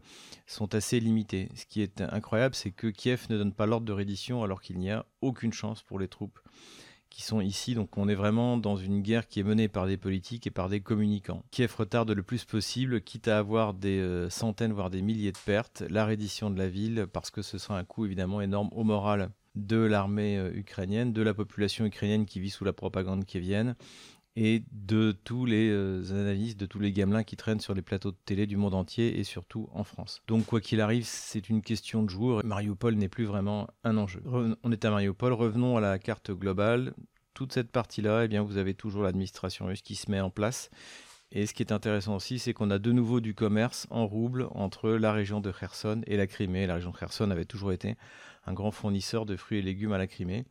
sont 0.47 0.75
assez 0.75 1.01
limitées. 1.01 1.49
Ce 1.55 1.67
qui 1.67 1.83
est 1.83 2.01
incroyable, 2.01 2.55
c'est 2.55 2.71
que 2.71 2.89
Kiev 2.89 3.27
ne 3.31 3.39
donne 3.39 3.53
pas 3.53 3.67
l'ordre 3.67 3.87
de 3.87 3.93
reddition 3.93 4.43
alors 4.43 4.61
qu'il 4.61 4.79
n'y 4.79 4.91
a 4.91 5.07
aucune 5.21 5.53
chance 5.53 5.83
pour 5.83 5.99
les 5.99 6.09
troupes 6.09 6.39
qui 7.11 7.23
sont 7.23 7.41
ici. 7.41 7.75
Donc 7.75 7.97
on 7.97 8.09
est 8.09 8.15
vraiment 8.15 8.57
dans 8.57 8.77
une 8.77 9.03
guerre 9.03 9.29
qui 9.29 9.41
est 9.41 9.45
menée 9.45 9.69
par 9.69 9.87
des 9.87 9.97
politiques 9.97 10.47
et 10.47 10.51
par 10.51 10.69
des 10.69 10.81
communicants. 10.81 11.43
Kiev 11.51 11.75
retarde 11.77 12.11
le 12.11 12.23
plus 12.23 12.45
possible, 12.45 13.01
quitte 13.01 13.29
à 13.29 13.39
avoir 13.39 13.75
des 13.75 13.99
euh, 13.99 14.31
centaines, 14.31 14.73
voire 14.73 14.91
des 14.91 15.03
milliers 15.03 15.33
de 15.33 15.39
pertes, 15.45 15.83
la 15.89 16.05
reddition 16.07 16.51
de 16.51 16.59
la 16.59 16.69
ville, 16.69 17.07
parce 17.13 17.31
que 17.31 17.43
ce 17.43 17.59
sera 17.59 17.79
un 17.79 17.85
coût 17.85 18.05
évidemment 18.05 18.41
énorme 18.41 18.71
au 18.73 18.85
moral 18.85 19.31
de 19.57 19.79
l'armée 19.79 20.37
euh, 20.39 20.51
ukrainienne, 20.55 21.13
de 21.13 21.23
la 21.23 21.35
population 21.35 21.85
ukrainienne 21.87 22.27
qui 22.27 22.41
vit 22.41 22.51
sous 22.51 22.65
la 22.65 22.73
propagande 22.73 23.25
kievienne, 23.25 23.75
et 24.37 24.63
de 24.71 25.13
tous 25.25 25.47
les 25.47 25.71
euh, 25.71 26.03
analystes, 26.11 26.61
de 26.61 26.67
tous 26.67 26.79
les 26.79 26.93
gamelins 26.93 27.25
qui 27.25 27.37
traînent 27.37 27.61
sur 27.61 27.75
les 27.75 27.83
plateaux 27.83 28.11
de 28.11 28.19
télé 28.27 28.47
du 28.47 28.59
monde 28.59 28.75
entier 28.75 29.19
et 29.19 29.25
surtout 29.25 29.69
en 29.73 29.83
France. 29.83 30.23
Donc 30.29 30.45
quoi 30.45 30.61
qu'il 30.61 30.83
arrive, 30.83 31.07
c'est 31.07 31.49
une 31.49 31.63
question 31.63 32.03
de 32.03 32.11
jour. 32.11 32.43
Mariupol 32.45 32.95
n'est 32.95 33.09
plus 33.09 33.25
vraiment 33.25 33.67
un 33.83 33.97
enjeu. 33.97 34.23
on 34.63 34.73
est 34.73 34.85
à 34.85 34.91
Mariupol, 34.91 35.33
revenons 35.33 35.79
à 35.79 35.81
la 35.81 35.99
carte 35.99 36.31
globale. 36.31 36.93
Toute 37.33 37.53
cette 37.53 37.71
partie-là, 37.71 38.25
eh 38.25 38.29
bien, 38.29 38.43
vous 38.43 38.57
avez 38.57 38.75
toujours 38.75 39.03
l'administration 39.03 39.67
russe 39.67 39.83
qui 39.83 39.95
se 39.95 40.11
met 40.11 40.21
en 40.21 40.31
place. 40.31 40.71
Et 41.33 41.47
ce 41.47 41.55
qui 41.55 41.63
est 41.63 41.73
intéressant 41.73 42.17
aussi, 42.17 42.39
c'est 42.39 42.53
qu'on 42.53 42.71
a 42.71 42.79
de 42.79 42.93
nouveau 42.93 43.21
du 43.21 43.35
commerce 43.35 43.87
en 43.91 44.07
rouble 44.07 44.49
entre 44.53 44.91
la 44.91 45.13
région 45.13 45.41
de 45.41 45.51
Kherson 45.51 46.03
et 46.07 46.17
la 46.17 46.27
Crimée. 46.27 46.67
La 46.67 46.75
région 46.75 46.91
de 46.91 46.97
Kherson 46.97 47.31
avait 47.31 47.45
toujours 47.45 47.73
été 47.73 47.97
un 48.47 48.53
grand 48.53 48.71
fournisseur 48.71 49.27
de 49.27 49.37
fruits 49.37 49.59
et 49.59 49.63
légumes 49.63 49.93
à 49.93 49.99
la 49.99 50.07
Crimée. 50.07 50.45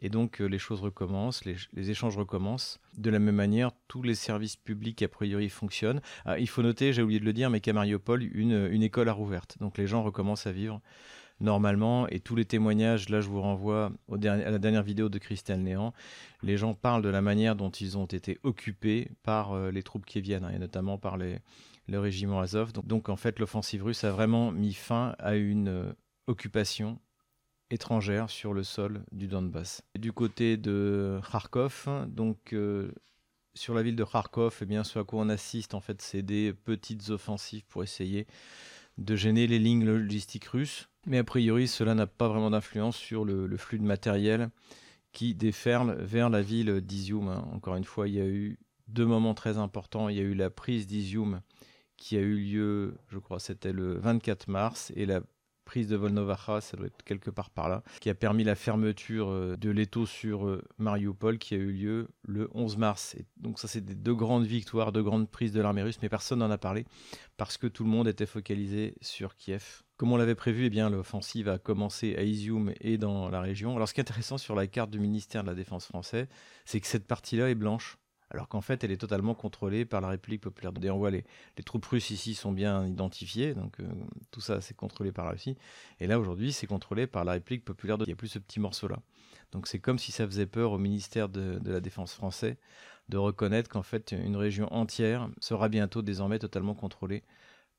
Et 0.00 0.08
donc 0.08 0.40
euh, 0.40 0.46
les 0.46 0.58
choses 0.58 0.80
recommencent, 0.80 1.44
les, 1.44 1.90
échanges 1.90 2.16
recommencent. 2.16 2.80
De 2.96 3.10
la 3.10 3.18
même 3.18 3.36
manière, 3.36 3.70
tous 3.86 4.02
les 4.02 4.14
services 4.14 4.56
publics 4.56 5.02
a 5.02 5.08
priori 5.08 5.48
fonctionnent. 5.48 6.00
Ah, 6.24 6.38
il 6.38 6.48
faut 6.48 6.62
noter, 6.62 6.92
j'ai 6.92 7.02
oublié 7.02 7.20
de 7.20 7.24
le 7.24 7.32
dire, 7.32 7.50
mais 7.50 7.60
qu'à 7.60 7.72
Mariupol, 7.72 8.22
une, 8.22 8.68
une 8.70 8.82
école 8.82 9.08
a 9.08 9.12
rouverte. 9.12 9.58
Donc 9.60 9.78
les 9.78 9.86
gens 9.86 10.02
recommencent 10.02 10.46
à 10.46 10.52
vivre 10.52 10.80
normalement. 11.42 12.08
Et 12.08 12.20
tous 12.20 12.34
les 12.36 12.44
témoignages, 12.44 13.08
là 13.08 13.20
je 13.20 13.28
vous 13.28 13.40
renvoie 13.40 13.92
à 14.10 14.16
la 14.16 14.58
dernière 14.58 14.82
vidéo 14.82 15.08
de 15.08 15.18
Christelle 15.18 15.62
Néant, 15.62 15.92
les 16.42 16.56
gens 16.56 16.74
parlent 16.74 17.02
de 17.02 17.08
la 17.08 17.20
manière 17.20 17.56
dont 17.56 17.70
ils 17.70 17.98
ont 17.98 18.06
été 18.06 18.38
occupés 18.42 19.10
par 19.22 19.52
euh, 19.52 19.70
les 19.70 19.82
troupes 19.82 20.06
qui 20.06 20.20
viennent, 20.20 20.44
hein, 20.44 20.52
et 20.54 20.58
notamment 20.58 20.98
par 20.98 21.16
les, 21.16 21.38
le 21.88 21.98
régiment 22.00 22.40
Azov. 22.40 22.72
Donc, 22.72 23.08
en 23.08 23.16
fait 23.16 23.38
l'offensive 23.38 23.84
russe 23.84 24.04
a 24.04 24.10
vraiment 24.10 24.52
mis 24.52 24.72
fin 24.72 25.14
à 25.18 25.34
une 25.34 25.68
euh, 25.68 25.92
occupation 26.26 26.98
sur 28.28 28.52
le 28.52 28.62
sol 28.62 29.04
du 29.12 29.28
Donbass. 29.28 29.82
du 29.98 30.12
côté 30.12 30.56
de 30.56 31.18
Kharkov, 31.30 31.88
donc 32.06 32.52
euh, 32.52 32.92
sur 33.54 33.74
la 33.74 33.82
ville 33.82 33.96
de 33.96 34.04
Kharkov, 34.04 34.58
eh 34.60 34.66
bien, 34.66 34.84
ce 34.84 34.98
à 34.98 35.04
quoi 35.04 35.22
on 35.22 35.28
assiste, 35.28 35.74
en 35.74 35.80
fait, 35.80 36.02
c'est 36.02 36.22
des 36.22 36.52
petites 36.52 37.10
offensives 37.10 37.64
pour 37.68 37.82
essayer 37.82 38.26
de 38.98 39.16
gêner 39.16 39.46
les 39.46 39.58
lignes 39.58 39.84
logistiques 39.84 40.46
russes. 40.46 40.88
Mais 41.06 41.18
a 41.18 41.24
priori, 41.24 41.66
cela 41.66 41.94
n'a 41.94 42.06
pas 42.06 42.28
vraiment 42.28 42.50
d'influence 42.50 42.96
sur 42.96 43.24
le, 43.24 43.56
flux 43.56 43.78
de 43.78 43.84
matériel 43.84 44.50
qui 45.12 45.34
déferle 45.34 45.96
vers 46.00 46.30
la 46.30 46.42
ville 46.42 46.80
d'Izium. 46.80 47.28
Hein. 47.28 47.48
Encore 47.52 47.76
une 47.76 47.84
fois, 47.84 48.06
il 48.06 48.14
y 48.14 48.20
a 48.20 48.26
eu 48.26 48.58
deux 48.88 49.06
moments 49.06 49.34
très 49.34 49.58
importants. 49.58 50.08
Il 50.08 50.16
y 50.16 50.20
a 50.20 50.24
eu 50.24 50.34
la 50.34 50.50
prise 50.50 50.86
d'Izium 50.86 51.40
qui 51.96 52.16
a 52.16 52.20
eu 52.20 52.36
lieu, 52.36 52.96
je 53.08 53.18
crois, 53.18 53.38
c'était 53.38 53.72
le 53.72 53.94
24 53.98 54.48
mars, 54.48 54.92
et 54.96 55.06
la 55.06 55.22
prise 55.72 55.88
de 55.88 55.96
Volnovacha, 55.96 56.60
ça 56.60 56.76
doit 56.76 56.88
être 56.88 57.02
quelque 57.02 57.30
part 57.30 57.48
par 57.48 57.70
là, 57.70 57.82
qui 57.98 58.10
a 58.10 58.14
permis 58.14 58.44
la 58.44 58.54
fermeture 58.54 59.30
euh, 59.30 59.56
de 59.56 59.70
l'étau 59.70 60.04
sur 60.04 60.46
euh, 60.46 60.62
Mariupol 60.76 61.38
qui 61.38 61.54
a 61.54 61.56
eu 61.56 61.72
lieu 61.72 62.08
le 62.24 62.50
11 62.52 62.76
mars. 62.76 63.14
Et 63.14 63.24
donc 63.38 63.58
ça, 63.58 63.68
c'est 63.68 63.80
deux 63.80 64.14
grandes 64.14 64.44
victoires, 64.44 64.92
deux 64.92 65.02
grandes 65.02 65.30
prises 65.30 65.52
de 65.52 65.62
l'armée 65.62 65.82
russe, 65.82 65.96
mais 66.02 66.10
personne 66.10 66.40
n'en 66.40 66.50
a 66.50 66.58
parlé 66.58 66.84
parce 67.38 67.56
que 67.56 67.66
tout 67.66 67.84
le 67.84 67.88
monde 67.88 68.06
était 68.06 68.26
focalisé 68.26 68.96
sur 69.00 69.34
Kiev. 69.34 69.80
Comme 69.96 70.12
on 70.12 70.18
l'avait 70.18 70.34
prévu, 70.34 70.66
eh 70.70 70.90
l'offensive 70.90 71.48
a 71.48 71.56
commencé 71.56 72.16
à 72.16 72.22
Izium 72.22 72.74
et 72.82 72.98
dans 72.98 73.30
la 73.30 73.40
région. 73.40 73.74
Alors 73.74 73.88
ce 73.88 73.94
qui 73.94 74.00
est 74.00 74.02
intéressant 74.02 74.36
sur 74.36 74.54
la 74.54 74.66
carte 74.66 74.90
du 74.90 75.00
ministère 75.00 75.42
de 75.42 75.48
la 75.48 75.54
Défense 75.54 75.86
français, 75.86 76.28
c'est 76.66 76.80
que 76.80 76.86
cette 76.86 77.06
partie-là 77.06 77.48
est 77.48 77.54
blanche 77.54 77.96
alors 78.32 78.48
qu'en 78.48 78.62
fait 78.62 78.82
elle 78.82 78.90
est 78.90 78.96
totalement 78.96 79.34
contrôlée 79.34 79.84
par 79.84 80.00
la 80.00 80.08
République 80.08 80.40
populaire. 80.40 80.72
Et 80.82 80.90
on 80.90 80.98
voit 80.98 81.10
les, 81.10 81.24
troupes 81.64 81.84
russes 81.84 82.10
ici 82.10 82.34
sont 82.34 82.52
bien 82.52 82.86
identifiées, 82.86 83.54
donc 83.54 83.78
euh, 83.80 83.86
tout 84.30 84.40
ça 84.40 84.60
c'est 84.60 84.74
contrôlé 84.74 85.12
par 85.12 85.26
la 85.26 85.32
Russie. 85.32 85.56
Et 86.00 86.06
là 86.06 86.18
aujourd'hui 86.18 86.52
c'est 86.52 86.66
contrôlé 86.66 87.06
par 87.06 87.24
la 87.24 87.32
République 87.32 87.64
populaire 87.64 87.98
de... 87.98 88.04
Il 88.04 88.08
n'y 88.08 88.14
a 88.14 88.16
plus 88.16 88.28
ce 88.28 88.38
petit 88.38 88.58
morceau-là. 88.58 88.98
Donc 89.52 89.68
c'est 89.68 89.78
comme 89.78 89.98
si 89.98 90.12
ça 90.12 90.26
faisait 90.26 90.46
peur 90.46 90.72
au 90.72 90.78
ministère 90.78 91.28
de, 91.28 91.60
la 91.64 91.80
Défense 91.80 92.14
français 92.14 92.58
de 93.10 93.18
reconnaître 93.18 93.68
qu'en 93.68 93.82
fait 93.82 94.12
une 94.12 94.36
région 94.36 94.72
entière 94.72 95.28
sera 95.40 95.68
bientôt 95.68 96.00
désormais 96.00 96.38
totalement 96.38 96.74
contrôlée 96.74 97.22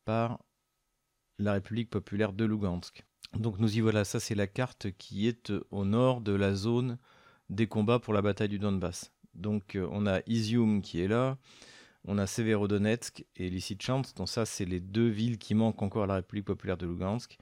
par 0.05 0.39
la 1.39 1.53
République 1.53 1.89
populaire 1.89 2.31
de 2.31 2.45
Lugansk. 2.45 3.03
Donc 3.33 3.57
nous 3.57 3.75
y 3.75 3.81
voilà, 3.81 4.05
ça 4.05 4.19
c'est 4.19 4.35
la 4.35 4.45
carte 4.45 4.91
qui 4.91 5.27
est 5.27 5.51
au 5.71 5.83
nord 5.83 6.21
de 6.21 6.33
la 6.33 6.53
zone 6.53 6.99
des 7.49 7.65
combats 7.65 7.97
pour 7.97 8.13
la 8.13 8.21
bataille 8.21 8.49
du 8.49 8.59
Donbass. 8.59 9.11
Donc 9.33 9.75
euh, 9.75 9.87
on 9.91 10.05
a 10.05 10.21
Izium 10.27 10.81
qui 10.81 11.01
est 11.01 11.07
là, 11.07 11.37
on 12.05 12.17
a 12.17 12.27
Severodonetsk 12.27 13.25
et 13.35 13.49
Lysychansk. 13.49 14.15
Donc 14.17 14.29
ça, 14.29 14.45
c'est 14.45 14.65
les 14.65 14.79
deux 14.79 15.07
villes 15.07 15.37
qui 15.37 15.55
manquent 15.55 15.81
encore 15.81 16.03
à 16.03 16.07
la 16.07 16.15
République 16.15 16.45
populaire 16.45 16.77
de 16.77 16.85
Lugansk. 16.85 17.37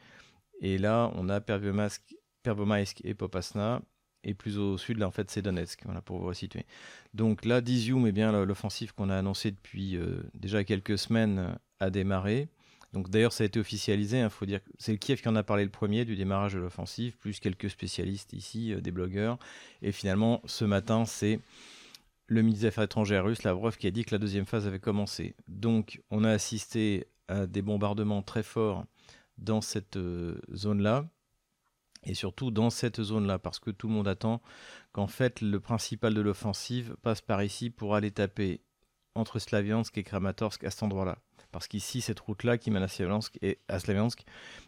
Et 0.62 0.78
là, 0.78 1.12
on 1.16 1.30
a 1.30 1.42
Pervomaïsk 1.42 3.02
et 3.04 3.14
Popasna. 3.14 3.82
Et 4.24 4.36
plus 4.36 4.60
au 4.60 4.78
sud, 4.78 5.00
là, 5.00 5.08
en 5.08 5.12
fait, 5.12 5.32
c'est 5.32 5.42
Donetsk, 5.42 5.82
voilà, 5.86 6.02
pour 6.02 6.20
vous 6.20 6.28
resituer. 6.28 6.68
Donc 7.16 7.44
là, 7.44 7.60
d'Izium, 7.60 8.06
eh 8.06 8.12
bien, 8.12 8.32
l'offensive 8.46 8.94
qu'on 8.94 9.10
a 9.10 9.18
annoncée 9.18 9.50
depuis 9.50 9.98
euh, 9.98 10.22
déjà 10.36 10.64
quelques 10.64 11.00
semaines 11.00 11.58
a 11.80 11.90
démarré. 11.90 12.48
Donc 12.94 13.10
d'ailleurs, 13.10 13.34
ça 13.34 13.44
a 13.44 13.48
été 13.48 13.60
officialisé. 13.60 14.18
Il 14.18 14.22
hein, 14.22 14.30
faut 14.30 14.46
dire 14.46 14.60
c'est 14.78 14.92
le 14.92 14.98
Kiev 14.98 15.22
qui 15.22 15.30
en 15.30 15.36
a 15.36 15.44
parlé 15.44 15.64
le 15.64 15.70
premier 15.70 16.06
du 16.06 16.16
démarrage 16.16 16.54
de 16.54 16.60
l'offensive, 16.60 17.18
plus 17.18 17.40
quelques 17.40 17.70
spécialistes 17.70 18.34
ici, 18.34 18.74
euh, 18.74 18.82
des 18.82 18.92
blogueurs. 18.92 19.40
Et 19.82 19.92
finalement, 19.92 20.42
ce 20.46 20.66
matin, 20.66 21.06
c'est 21.06 21.40
le 22.32 22.42
ministre 22.44 22.62
des 22.62 22.68
Affaires 22.68 22.86
étrangères 22.86 23.26
russe, 23.26 23.44
Lavrov, 23.44 23.78
qui 23.78 23.88
a 23.88 23.92
dit 23.92 24.06
que 24.06 24.16
la 24.16 24.18
deuxième 24.18 24.46
phase 24.46 24.66
avait 24.66 24.80
commencé. 24.80 25.36
Donc, 25.50 26.02
on 26.12 26.24
a 26.24 26.32
assisté 26.32 27.08
à 27.28 27.46
des 27.46 27.62
bombardements 27.62 28.22
très 28.22 28.42
forts 28.42 28.86
dans 29.38 29.60
cette 29.60 29.98
euh, 29.98 30.40
zone-là, 30.54 31.10
et 32.04 32.14
surtout 32.14 32.50
dans 32.50 32.70
cette 32.70 33.02
zone-là, 33.02 33.38
parce 33.38 33.60
que 33.60 33.70
tout 33.70 33.90
le 33.90 33.94
monde 33.94 34.08
attend 34.08 34.42
qu'en 34.94 35.08
fait 35.08 35.42
le 35.42 35.60
principal 35.60 36.14
de 36.14 36.22
l'offensive 36.22 36.96
passe 37.02 37.20
par 37.20 37.44
ici 37.44 37.70
pour 37.70 37.96
aller 37.96 38.12
taper 38.12 38.62
entre 39.14 39.40
Slaviansk 39.40 39.98
et 39.98 40.04
Kramatorsk 40.04 40.64
à 40.64 40.72
cet 40.72 40.84
endroit-là 40.84 41.18
parce 41.52 41.68
qu'ici, 41.68 42.00
cette 42.02 42.20
route-là 42.22 42.58
qui 42.58 42.72
mène 42.72 42.84
à 42.84 42.88
Slaviansk, 42.88 43.38
est, 43.42 43.60
à 43.68 43.80
Slaviansk, 43.80 44.24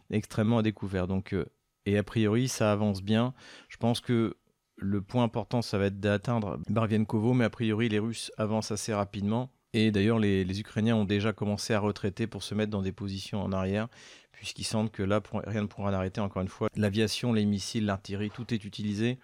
extrêmement 0.10 0.58
à 0.58 0.64
découvert. 0.64 1.08
Donc, 1.08 1.34
euh, 1.34 1.46
et 1.86 1.98
a 1.98 2.04
priori, 2.04 2.48
ça 2.48 2.72
avance 2.72 3.02
bien. 3.02 3.34
Je 3.70 3.78
pense 3.78 4.00
que 4.00 4.36
le 4.84 5.02
point 5.02 5.24
important, 5.24 5.62
ça 5.62 5.78
va 5.78 5.86
être 5.86 6.00
d'atteindre 6.00 6.60
Barvienkovo, 6.70 7.34
mais 7.34 7.46
a 7.46 7.50
priori, 7.50 7.90
les 7.90 8.00
Russes 8.00 8.32
avancent 8.38 8.72
assez 8.72 8.94
rapidement. 8.94 9.50
Et 9.74 9.92
d'ailleurs, 9.92 10.20
les, 10.20 10.60
Ukrainiens 10.60 10.96
ont 10.96 11.06
déjà 11.06 11.34
commencé 11.34 11.74
à 11.74 11.80
retraiter 11.80 12.28
pour 12.28 12.44
se 12.44 12.54
mettre 12.54 12.70
dans 12.70 12.82
des 12.82 12.92
positions 12.92 13.42
en 13.42 13.52
arrière, 13.52 13.88
puisqu'ils 14.32 14.66
sentent 14.66 14.92
que 14.92 15.02
là, 15.02 15.22
rien 15.48 15.64
ne 15.64 15.68
pourra 15.68 15.90
l'arrêter. 15.90 16.22
Encore 16.22 16.42
une 16.42 16.48
fois, 16.48 16.70
l'aviation, 16.76 17.34
les 17.34 17.46
missiles, 17.46 17.86
l'artillerie, 17.86 18.30
tout 18.30 18.54
est 18.54 18.64
utilisé 18.66 19.18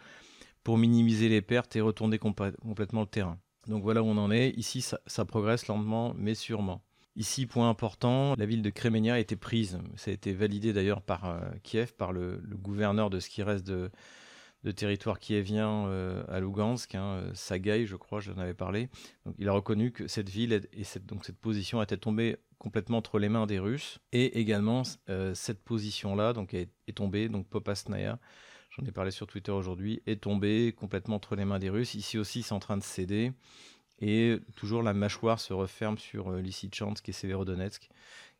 pour 0.63 0.77
minimiser 0.77 1.29
les 1.29 1.41
pertes 1.41 1.75
et 1.75 1.81
retourner 1.81 2.17
complètement 2.17 3.01
le 3.01 3.07
terrain. 3.07 3.37
Donc 3.67 3.83
voilà 3.83 4.01
où 4.01 4.07
on 4.07 4.17
en 4.17 4.31
est. 4.31 4.49
Ici, 4.57 4.81
ça 4.81 5.25
progresse 5.25 5.67
lentement, 5.67 6.13
mais 6.17 6.33
sûrement. 6.33 6.81
Ici, 7.15 7.45
point 7.45 7.69
important, 7.69 8.33
la 8.37 8.45
ville 8.45 8.61
de 8.61 8.69
Kremenia 8.69 9.15
a 9.15 9.19
été 9.19 9.35
prise. 9.35 9.79
Ça 9.97 10.09
a 10.09 10.13
été 10.13 10.31
validé 10.33 10.73
d'ailleurs 10.73 11.01
par 11.01 11.25
euh, 11.25 11.39
Kiev, 11.63 11.93
par 11.93 12.13
le, 12.13 12.41
gouverneur 12.55 13.09
de 13.09 13.19
ce 13.19 13.29
qui 13.29 13.43
reste 13.43 13.67
de, 13.67 13.91
territoire 14.73 15.19
kievien 15.19 15.87
euh, 15.87 16.23
à 16.27 16.39
Lugansk, 16.39 16.95
hein, 16.95 17.23
Sagaï, 17.33 17.85
je 17.85 17.95
crois, 17.95 18.19
j'en 18.19 18.37
avais 18.37 18.53
parlé. 18.53 18.89
Il 19.37 19.47
a 19.47 19.53
reconnu 19.53 19.91
que 19.91 20.07
cette 20.07 20.29
ville 20.29 20.67
et 20.73 20.83
cette, 20.83 21.05
donc, 21.05 21.25
cette 21.25 21.37
position 21.37 21.81
était 21.81 21.97
tombée 21.97 22.37
complètement 22.57 22.97
entre 22.97 23.19
les 23.19 23.29
mains 23.29 23.47
des 23.47 23.59
Russes. 23.59 23.99
Et 24.11 24.39
également, 24.39 24.83
euh, 25.09 25.33
cette 25.33 25.63
position-là 25.63 26.33
donc, 26.33 26.53
est, 26.53 26.69
tombée, 26.93 27.29
donc 27.29 27.47
Popasnaya, 27.47 28.19
j'en 28.71 28.85
ai 28.85 28.91
parlé 28.91 29.11
sur 29.11 29.27
Twitter 29.27 29.51
aujourd'hui, 29.51 30.01
est 30.05 30.21
tombée 30.21 30.73
complètement 30.77 31.15
entre 31.15 31.35
les 31.35 31.45
mains 31.45 31.59
des 31.59 31.69
Russes. 31.69 31.95
Ici 31.95 32.17
aussi, 32.17 32.43
c'est 32.43 32.53
en 32.53 32.59
train 32.59 32.77
de 32.77 32.83
céder. 32.83 33.31
Et 34.01 34.37
toujours 34.55 34.81
la 34.81 34.93
mâchoire 34.93 35.39
se 35.39 35.53
referme 35.53 35.97
sur 35.97 36.31
euh, 36.31 36.41
Lysychansk 36.41 37.07
et 37.09 37.11
Severodonetsk. 37.11 37.89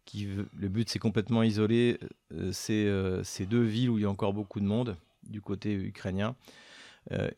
Qui, 0.05 0.27
le 0.55 0.69
but, 0.69 0.89
c'est 0.89 0.99
complètement 0.99 1.43
isoler 1.43 1.99
euh, 2.33 2.51
euh, 2.69 3.23
ces, 3.23 3.45
deux 3.45 3.63
villes 3.63 3.89
où 3.89 3.97
il 3.97 4.01
y 4.01 4.05
a 4.05 4.09
encore 4.09 4.33
beaucoup 4.33 4.59
de 4.59 4.65
monde 4.65 4.95
du 5.29 5.41
côté 5.41 5.73
ukrainien 5.73 6.35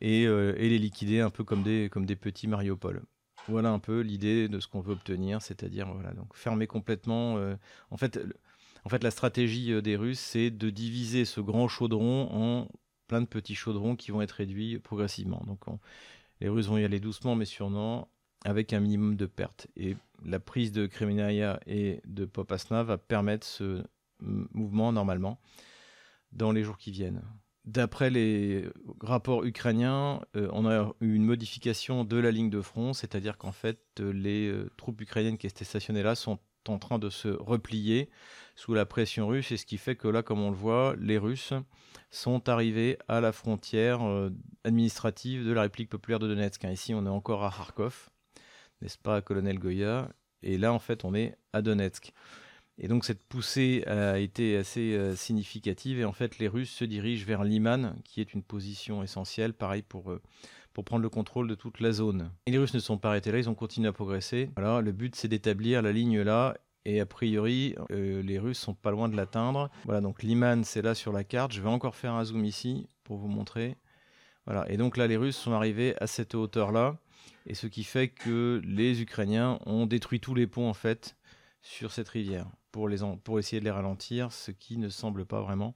et, 0.01 0.25
les 0.27 0.79
liquider 0.79 1.21
un 1.21 1.29
peu 1.29 1.43
comme 1.43 1.63
des, 1.63 1.89
petits 2.15 2.47
Mariupol. 2.47 3.03
Voilà 3.47 3.71
un 3.71 3.79
peu 3.79 4.01
l'idée 4.01 4.47
de 4.47 4.59
ce 4.59 4.67
qu'on 4.67 4.81
veut 4.81 4.93
obtenir, 4.93 5.41
c'est-à-dire 5.41 5.91
voilà, 5.93 6.13
donc 6.13 6.35
fermer 6.35 6.67
complètement. 6.67 7.37
en, 7.89 7.97
fait, 7.97 8.19
en 8.83 8.89
fait, 8.89 9.03
la 9.03 9.11
stratégie 9.11 9.81
des 9.81 9.95
Russes, 9.95 10.19
c'est 10.19 10.51
de 10.51 10.69
diviser 10.69 11.25
ce 11.25 11.39
grand 11.39 11.67
chaudron 11.67 12.27
en 12.31 12.67
plein 13.07 13.21
de 13.21 13.27
petits 13.27 13.55
chaudrons 13.55 13.95
qui 13.95 14.11
vont 14.11 14.21
être 14.21 14.31
réduits 14.31 14.79
progressivement. 14.79 15.43
Les 16.39 16.49
Russes 16.49 16.67
vont 16.67 16.77
y 16.77 16.85
aller 16.85 16.99
doucement 16.99 17.35
mais 17.35 17.45
sûrement, 17.45 18.09
avec 18.45 18.73
un 18.73 18.79
minimum 18.79 19.15
de 19.15 19.25
pertes. 19.25 19.67
Et 19.75 19.95
la 20.25 20.39
prise 20.39 20.71
de 20.71 20.87
Kremenaya 20.87 21.59
et 21.67 22.01
de 22.05 22.25
Popasna 22.25 22.83
va 22.83 22.97
permettre 22.97 23.45
ce 23.45 23.83
mouvement 24.19 24.91
normalement 24.91 25.39
dans 26.31 26.51
les 26.51 26.63
jours 26.63 26.77
qui 26.77 26.91
viennent. 26.91 27.21
D'après 27.65 28.09
les 28.09 28.65
rapports 29.01 29.43
ukrainiens, 29.43 30.21
euh, 30.35 30.49
on 30.51 30.65
a 30.65 30.93
eu 30.99 31.13
une 31.13 31.25
modification 31.25 32.03
de 32.03 32.17
la 32.17 32.31
ligne 32.31 32.49
de 32.49 32.61
front, 32.61 32.93
c'est-à-dire 32.93 33.37
qu'en 33.37 33.51
fait, 33.51 33.79
les 33.99 34.47
euh, 34.47 34.71
troupes 34.77 34.99
ukrainiennes 34.99 35.37
qui 35.37 35.45
étaient 35.45 35.63
stationnées 35.63 36.01
là 36.01 36.15
sont 36.15 36.39
en 36.67 36.79
train 36.79 36.97
de 36.97 37.09
se 37.09 37.27
replier 37.27 38.09
sous 38.55 38.73
la 38.73 38.85
pression 38.85 39.27
russe, 39.27 39.51
et 39.51 39.57
ce 39.57 39.65
qui 39.67 39.77
fait 39.77 39.95
que 39.95 40.07
là, 40.07 40.23
comme 40.23 40.41
on 40.41 40.49
le 40.49 40.55
voit, 40.55 40.95
les 40.99 41.19
Russes 41.19 41.53
sont 42.09 42.49
arrivés 42.49 42.97
à 43.07 43.21
la 43.21 43.31
frontière 43.31 44.03
euh, 44.03 44.31
administrative 44.63 45.45
de 45.45 45.53
la 45.53 45.61
République 45.61 45.89
populaire 45.89 46.19
de 46.19 46.27
Donetsk. 46.27 46.63
Ici, 46.63 46.95
on 46.95 47.05
est 47.05 47.09
encore 47.09 47.43
à 47.43 47.51
Kharkov. 47.51 48.09
n'est-ce 48.81 48.97
pas, 48.97 49.21
colonel 49.21 49.59
Goya? 49.59 50.09
Et 50.41 50.57
là, 50.57 50.73
en 50.73 50.79
fait, 50.79 51.05
on 51.05 51.13
est 51.13 51.35
à 51.53 51.61
Donetsk. 51.61 52.13
Et 52.77 52.87
donc 52.87 53.05
cette 53.05 53.23
poussée 53.23 53.83
a 53.85 54.17
été 54.17 54.57
assez 54.57 54.93
euh, 54.93 55.15
significative 55.15 55.99
et 55.99 56.05
en 56.05 56.13
fait 56.13 56.39
les 56.39 56.47
Russes 56.47 56.71
se 56.71 56.85
dirigent 56.85 57.25
vers 57.25 57.43
Liman, 57.43 57.95
qui 58.03 58.21
est 58.21 58.33
une 58.33 58.43
position 58.43 59.03
essentielle, 59.03 59.53
pareil 59.53 59.83
pour, 59.83 60.11
euh, 60.11 60.21
pour 60.73 60.83
prendre 60.83 61.03
le 61.03 61.09
contrôle 61.09 61.47
de 61.47 61.55
toute 61.55 61.79
la 61.79 61.91
zone. 61.91 62.31
Et 62.47 62.51
les 62.51 62.57
Russes 62.57 62.73
ne 62.73 62.79
sont 62.79 62.97
pas 62.97 63.09
arrêtés 63.09 63.31
là, 63.31 63.37
ils 63.37 63.49
ont 63.49 63.55
continué 63.55 63.87
à 63.87 63.93
progresser. 63.93 64.49
Voilà, 64.55 64.81
le 64.81 64.91
but 64.91 65.15
c'est 65.15 65.27
d'établir 65.27 65.81
la 65.81 65.91
ligne 65.91 66.21
là 66.21 66.55
et 66.85 66.99
a 66.99 67.05
priori, 67.05 67.75
euh, 67.91 68.23
les 68.23 68.39
Russes 68.39 68.57
sont 68.57 68.73
pas 68.73 68.89
loin 68.89 69.07
de 69.07 69.15
l'atteindre. 69.15 69.69
Voilà, 69.85 70.01
donc 70.01 70.23
Liman, 70.23 70.63
c'est 70.63 70.81
là 70.81 70.95
sur 70.95 71.11
la 71.11 71.23
carte. 71.23 71.51
Je 71.51 71.61
vais 71.61 71.69
encore 71.69 71.95
faire 71.95 72.13
un 72.13 72.25
zoom 72.25 72.43
ici 72.43 72.87
pour 73.03 73.17
vous 73.17 73.27
montrer. 73.27 73.77
Voilà, 74.47 74.67
et 74.71 74.77
donc 74.77 74.97
là, 74.97 75.05
les 75.05 75.17
Russes 75.17 75.37
sont 75.37 75.51
arrivés 75.51 75.93
à 76.01 76.07
cette 76.07 76.33
hauteur-là, 76.33 76.97
et 77.45 77.53
ce 77.53 77.67
qui 77.67 77.83
fait 77.83 78.07
que 78.07 78.59
les 78.65 79.01
Ukrainiens 79.01 79.59
ont 79.67 79.85
détruit 79.85 80.19
tous 80.19 80.33
les 80.33 80.47
ponts 80.47 80.67
en 80.67 80.73
fait 80.73 81.15
sur 81.61 81.91
cette 81.91 82.09
rivière 82.09 82.47
pour, 82.71 82.89
essayer 83.39 83.59
de 83.59 83.65
les 83.65 83.71
ralentir, 83.71 84.31
ce 84.31 84.51
qui 84.51 84.77
ne 84.77 84.89
semble 84.89 85.25
pas 85.25 85.41
vraiment 85.41 85.75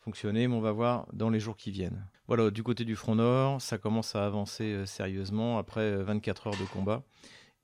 fonctionner, 0.00 0.46
mais 0.46 0.54
on 0.54 0.60
va 0.60 0.72
voir 0.72 1.06
dans 1.12 1.30
les 1.30 1.40
jours 1.40 1.56
qui 1.56 1.70
viennent. 1.70 2.06
Voilà, 2.28 2.50
du 2.50 2.62
côté 2.62 2.84
du 2.84 2.94
front 2.94 3.16
nord, 3.16 3.60
ça 3.60 3.78
commence 3.78 4.14
à 4.14 4.24
avancer 4.24 4.64
euh, 4.64 4.86
sérieusement 4.86 5.58
après 5.58 5.96
24 5.96 6.46
euh, 6.46 6.50
heures 6.50 6.60
de 6.60 6.64
combat 6.66 7.02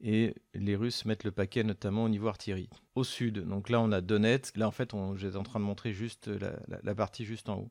et 0.03 0.35
les 0.55 0.77
Russes 0.77 1.05
mettent 1.05 1.25
le 1.25 1.31
paquet 1.31 1.63
notamment 1.63 2.05
au 2.05 2.09
niveau 2.09 2.29
artillerie. 2.29 2.69
Au 2.95 3.05
sud, 3.05 3.39
donc 3.47 3.71
là 3.71 3.81
on 3.81 3.93
a 3.93 4.01
Donetsk, 4.01 4.57
là 4.57 4.67
en 4.67 4.73
fait 4.73 4.93
j'étais 5.15 5.37
en 5.37 5.45
train 5.45 5.61
de 5.61 5.65
montrer 5.65 5.93
juste 5.93 6.29
la, 6.29 6.95
partie 6.95 7.25
juste 7.25 7.49
en 7.49 7.59
haut. 7.59 7.71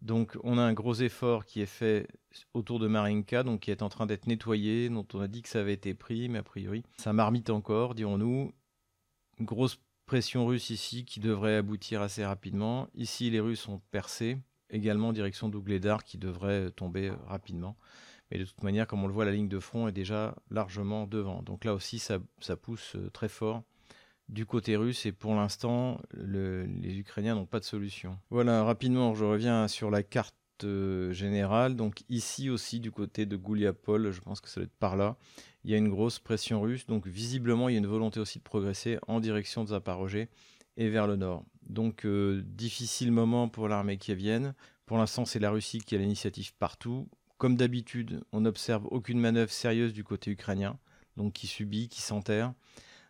Donc 0.00 0.38
on 0.44 0.58
a 0.58 0.62
un 0.62 0.72
gros 0.72 0.94
effort 0.94 1.44
qui 1.44 1.60
est 1.60 1.66
fait 1.66 2.06
autour 2.54 2.78
de 2.78 2.86
Marinka, 2.86 3.42
donc 3.42 3.60
qui 3.60 3.72
est 3.72 3.82
en 3.82 3.88
train 3.88 4.06
d'être 4.06 4.28
nettoyé, 4.28 4.88
dont 4.88 5.06
on 5.12 5.20
a 5.20 5.26
dit 5.26 5.42
que 5.42 5.48
ça 5.48 5.58
avait 5.60 5.74
été 5.74 5.94
pris, 5.94 6.28
mais 6.28 6.38
a 6.38 6.44
priori 6.44 6.84
ça 6.96 7.12
marmite 7.12 7.50
encore, 7.50 7.94
dirons-nous. 7.94 8.52
Grosse 9.40 9.80
pression 10.08 10.46
russe 10.46 10.70
ici 10.70 11.04
qui 11.04 11.20
devrait 11.20 11.56
aboutir 11.56 12.02
assez 12.02 12.24
rapidement. 12.24 12.88
Ici 12.94 13.30
les 13.30 13.40
Russes 13.40 13.68
ont 13.68 13.80
percé, 13.92 14.38
également 14.70 15.08
en 15.08 15.12
direction 15.12 15.48
d'Ougledar 15.48 16.02
qui 16.02 16.18
devrait 16.18 16.70
tomber 16.70 17.12
rapidement. 17.26 17.76
Mais 18.30 18.38
de 18.38 18.44
toute 18.44 18.62
manière, 18.62 18.86
comme 18.86 19.04
on 19.04 19.06
le 19.06 19.12
voit, 19.12 19.26
la 19.26 19.32
ligne 19.32 19.48
de 19.48 19.60
front 19.60 19.86
est 19.86 19.92
déjà 19.92 20.34
largement 20.50 21.06
devant. 21.06 21.42
Donc 21.42 21.64
là 21.64 21.74
aussi, 21.74 21.98
ça, 21.98 22.18
pousse 22.60 22.96
euh, 22.96 23.10
très 23.10 23.28
fort 23.28 23.62
du 24.28 24.44
côté 24.44 24.76
russe 24.76 25.06
et 25.06 25.12
pour 25.12 25.34
l'instant, 25.34 26.00
les 26.12 26.98
Ukrainiens 26.98 27.34
n'ont 27.34 27.46
pas 27.46 27.60
de 27.60 27.64
solution. 27.64 28.18
Voilà, 28.28 28.64
rapidement, 28.64 29.14
je 29.14 29.24
reviens 29.24 29.68
sur 29.68 29.90
la 29.90 30.02
carte 30.02 30.34
euh, 30.64 31.12
générale. 31.12 31.76
Donc 31.76 32.02
ici 32.08 32.50
aussi, 32.50 32.80
du 32.80 32.90
côté 32.90 33.24
de 33.24 33.36
Gouliapol, 33.36 34.10
je 34.10 34.20
pense 34.20 34.40
que 34.40 34.48
ça 34.48 34.60
doit 34.60 34.66
être 34.66 34.78
par 34.78 34.96
là, 34.96 35.16
il 35.68 35.72
y 35.72 35.74
a 35.74 35.76
une 35.78 35.90
grosse 35.90 36.18
pression 36.18 36.62
russe. 36.62 36.86
Donc 36.86 37.06
visiblement, 37.06 37.68
il 37.68 37.72
y 37.72 37.74
a 37.74 37.78
une 37.78 37.86
volonté 37.86 38.20
aussi 38.20 38.38
de 38.38 38.42
progresser 38.42 38.98
en 39.06 39.20
direction 39.20 39.64
de 39.64 39.68
Zaporozhye 39.68 40.26
et 40.78 40.88
vers 40.88 41.06
le 41.06 41.16
nord. 41.16 41.44
Donc 41.68 42.06
euh, 42.06 42.42
difficile 42.42 43.12
moment 43.12 43.50
pour 43.50 43.68
l'armée 43.68 43.98
qui 43.98 44.14
vienne. 44.14 44.54
Pour 44.86 44.96
l'instant, 44.96 45.26
c'est 45.26 45.38
la 45.38 45.50
Russie 45.50 45.80
qui 45.80 45.94
a 45.94 45.98
l'initiative 45.98 46.54
partout. 46.54 47.06
Comme 47.36 47.54
d'habitude, 47.54 48.24
on 48.32 48.40
n'observe 48.40 48.86
aucune 48.90 49.20
manœuvre 49.20 49.52
sérieuse 49.52 49.92
du 49.92 50.04
côté 50.04 50.30
ukrainien, 50.30 50.78
donc 51.18 51.34
qui 51.34 51.46
subit, 51.46 51.90
qui 51.90 52.00
s'enterre. 52.00 52.54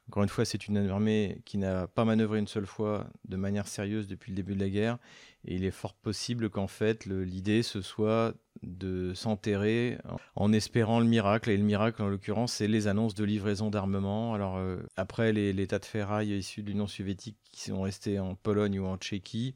Encore 0.09 0.23
une 0.23 0.29
fois, 0.31 0.47
c'est 0.47 0.67
une 0.69 0.89
armée 0.89 1.43
qui 1.45 1.59
n'a 1.59 1.87
pas 1.87 2.07
manœuvré 2.07 2.39
une 2.39 2.47
seule 2.47 2.67
fois 2.67 3.07
de 3.27 3.37
manière 3.37 3.69
sérieuse 3.69 4.09
depuis 4.09 4.33
le 4.33 4.37
début 4.37 4.55
de 4.55 4.61
la 4.61 4.71
guerre. 4.71 4.99
Et 5.45 5.57
il 5.57 5.65
est 5.65 5.71
fort 5.71 5.93
possible 5.93 6.49
qu'en 6.49 6.67
fait, 6.67 7.05
l'idée, 7.05 7.63
ce 7.63 7.83
soit 7.83 8.35
de 8.63 9.13
s'enterrer 9.15 9.99
en 10.35 10.53
espérant 10.53 11.01
le 11.01 11.07
miracle. 11.07 11.51
Et 11.51 11.57
le 11.59 11.63
miracle, 11.63 12.03
en 12.03 12.09
l'occurrence, 12.09 12.55
c'est 12.55 12.69
les 12.69 12.87
annonces 12.87 13.15
de 13.15 13.25
livraison 13.25 13.69
d'armement. 13.69 14.33
Alors, 14.33 14.57
euh, 14.57 14.79
après 14.97 15.33
les, 15.33 15.67
tas 15.67 15.79
de 15.79 15.85
ferraille 15.85 16.37
issus 16.37 16.63
de 16.63 16.69
l'Union 16.69 16.87
soviétique 16.87 17.37
qui 17.53 17.69
sont 17.69 17.83
restés 17.83 18.19
en 18.19 18.35
Pologne 18.35 18.81
ou 18.81 18.87
en 18.87 18.97
Tchéquie, 18.97 19.55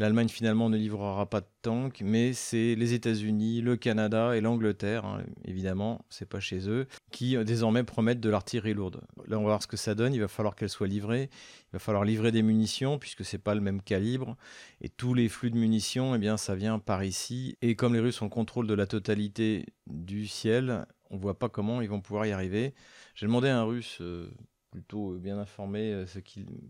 L'Allemagne 0.00 0.30
finalement 0.30 0.70
ne 0.70 0.78
livrera 0.78 1.28
pas 1.28 1.42
de 1.42 1.46
tanks, 1.60 2.00
mais 2.02 2.32
c'est 2.32 2.74
les 2.74 2.94
États-Unis, 2.94 3.60
le 3.60 3.76
Canada 3.76 4.34
et 4.34 4.40
l'Angleterre, 4.40 5.04
hein, 5.04 5.22
évidemment, 5.44 6.06
c'est 6.08 6.26
pas 6.26 6.40
chez 6.40 6.70
eux, 6.70 6.86
qui 7.10 7.36
euh, 7.36 7.44
désormais 7.44 7.84
promettent 7.84 8.18
de 8.18 8.30
l'artillerie 8.30 8.72
lourde. 8.72 9.02
Là, 9.26 9.36
on 9.36 9.42
va 9.42 9.48
voir 9.48 9.62
ce 9.62 9.66
que 9.66 9.76
ça 9.76 9.94
donne. 9.94 10.14
Il 10.14 10.20
va 10.22 10.28
falloir 10.28 10.56
qu'elle 10.56 10.70
soit 10.70 10.86
livrée. 10.86 11.28
Il 11.64 11.72
va 11.74 11.80
falloir 11.80 12.06
livrer 12.06 12.32
des 12.32 12.40
munitions 12.40 12.98
puisque 12.98 13.26
c'est 13.26 13.36
pas 13.36 13.54
le 13.54 13.60
même 13.60 13.82
calibre 13.82 14.38
et 14.80 14.88
tous 14.88 15.12
les 15.12 15.28
flux 15.28 15.50
de 15.50 15.58
munitions, 15.58 16.14
eh 16.14 16.18
bien, 16.18 16.38
ça 16.38 16.54
vient 16.54 16.78
par 16.78 17.04
ici. 17.04 17.58
Et 17.60 17.76
comme 17.76 17.92
les 17.92 18.00
Russes 18.00 18.22
ont 18.22 18.24
le 18.24 18.30
contrôle 18.30 18.66
de 18.66 18.72
la 18.72 18.86
totalité 18.86 19.66
du 19.86 20.26
ciel, 20.26 20.86
on 21.10 21.18
voit 21.18 21.38
pas 21.38 21.50
comment 21.50 21.82
ils 21.82 21.90
vont 21.90 22.00
pouvoir 22.00 22.24
y 22.24 22.32
arriver. 22.32 22.72
J'ai 23.14 23.26
demandé 23.26 23.48
à 23.48 23.58
un 23.58 23.64
Russe. 23.64 23.98
Euh, 24.00 24.30
plutôt 24.70 25.14
euh, 25.14 25.18
bien 25.18 25.38
informé 25.38 25.92
euh, 25.92 26.06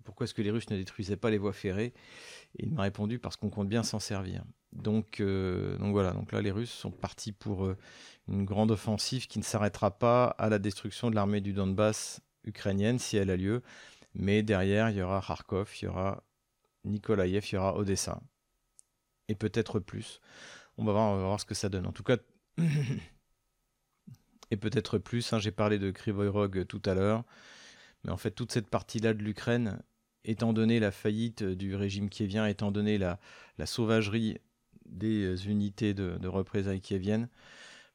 pourquoi 0.05 0.25
est-ce 0.25 0.35
que 0.35 0.43
les 0.43 0.51
Russes 0.51 0.71
ne 0.71 0.77
détruisaient 0.77 1.17
pas 1.17 1.31
les 1.31 1.39
voies 1.39 1.53
ferrées? 1.53 1.93
Et 2.59 2.65
il 2.65 2.73
m'a 2.73 2.83
répondu 2.83 3.19
parce 3.19 3.37
qu'on 3.37 3.51
compte 3.51 3.69
bien 3.69 3.83
s'en 3.83 3.99
servir. 3.99 4.45
Donc, 4.73 5.21
euh, 5.21 5.77
donc 5.79 5.93
voilà, 5.93 6.15
les 6.41 6.51
Russes 6.51 6.71
sont 6.71 6.91
partis 6.91 7.33
pour 7.33 7.73
une 8.29 8.45
grande 8.45 8.71
offensive 8.71 9.27
qui 9.27 9.39
ne 9.39 9.45
s'arrêtera 9.45 9.99
pas 9.99 10.27
à 10.39 10.49
la 10.49 10.59
destruction 10.59 11.11
de 11.11 11.15
l'armée 11.15 11.41
du 11.41 11.53
Donbass 11.53 12.21
ukrainienne 12.45 12.99
si 12.99 13.17
elle 13.17 13.31
a 13.31 13.37
lieu. 13.37 13.63
Mais 14.15 14.43
derrière, 14.43 14.91
il 14.91 14.97
y 14.97 15.03
aura 15.03 15.23
Kharkov, 15.25 15.71
il 15.81 15.85
y 15.85 15.89
aura 15.89 16.23
Nikolaïev, 16.85 17.45
il 17.51 17.55
y 17.55 17.59
aura 17.59 17.77
Odessa. 17.77 18.21
Et 19.29 19.35
peut-être 19.35 19.79
plus. 19.79 20.21
On 20.77 20.85
va, 20.85 20.93
voir, 20.93 21.13
on 21.13 21.17
va 21.17 21.25
voir 21.25 21.41
ce 21.41 21.45
que 21.45 21.55
ça 21.55 21.69
donne. 21.69 21.87
En 21.87 21.93
tout 21.93 22.03
cas, 22.03 22.17
et 24.51 24.57
peut-être 24.57 24.99
plus. 24.99 25.33
Hein, 25.33 25.39
j'ai 25.39 25.53
parlé 25.53 25.79
de 25.79 25.91
Krivoyrog 25.91 26.67
tout 26.67 26.83
à 26.85 26.95
l'heure. 26.95 27.25
Mais 28.05 28.11
en 28.11 28.17
fait, 28.17 28.31
toute 28.31 28.53
cette 28.53 28.69
partie-là 28.69 29.15
de 29.15 29.23
l'Ukraine, 29.23 29.83
étant 30.25 30.53
donné 30.53 30.81
la 30.81 30.91
faillite 30.91 31.43
du 31.43 31.75
régime 31.75 32.09
qui 32.09 32.27
vient, 32.27 32.47
étant 32.47 32.71
donné 32.71 32.99
la, 32.99 33.19
sauvagerie 33.65 34.39
des 34.87 35.49
unités 35.49 35.95
de, 35.95 36.27
représailles 36.29 36.81
viennent, 36.99 37.29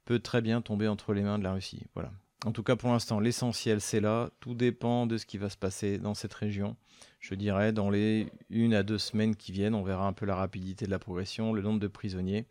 peut 0.05 0.19
très 0.19 0.41
bien 0.41 0.61
tomber 0.61 0.87
entre 0.87 1.13
les 1.13 1.23
mains 1.23 1.39
de 1.39 1.43
la 1.43 1.53
Russie. 1.53 1.83
Voilà. 1.93 2.11
En 2.45 2.51
tout 2.51 2.61
cas, 2.61 2.75
pour 2.75 2.91
l'instant, 2.91 3.19
l'essentiel, 3.19 3.81
c'est 3.81 3.99
là. 3.99 4.29
Tout 4.39 4.53
dépend 4.53 5.07
de 5.07 5.17
ce 5.17 5.25
qui 5.25 5.39
va 5.39 5.49
se 5.49 5.57
passer 5.57 5.97
dans 5.97 6.13
cette 6.13 6.33
région. 6.35 6.77
Je 7.19 7.33
dirais, 7.33 7.73
dans 7.73 7.89
les 7.89 8.27
une 8.51 8.75
à 8.75 8.83
deux 8.83 8.99
semaines 8.99 9.35
qui 9.35 9.51
viennent, 9.51 9.73
on 9.73 9.81
verra 9.81 10.05
un 10.05 10.13
peu 10.13 10.27
la 10.27 10.35
rapidité 10.35 10.85
de 10.85 10.91
la 10.91 10.99
progression, 10.99 11.53
le 11.53 11.63
nombre 11.63 11.79
de 11.79 11.87
prisonniers. 11.87 12.45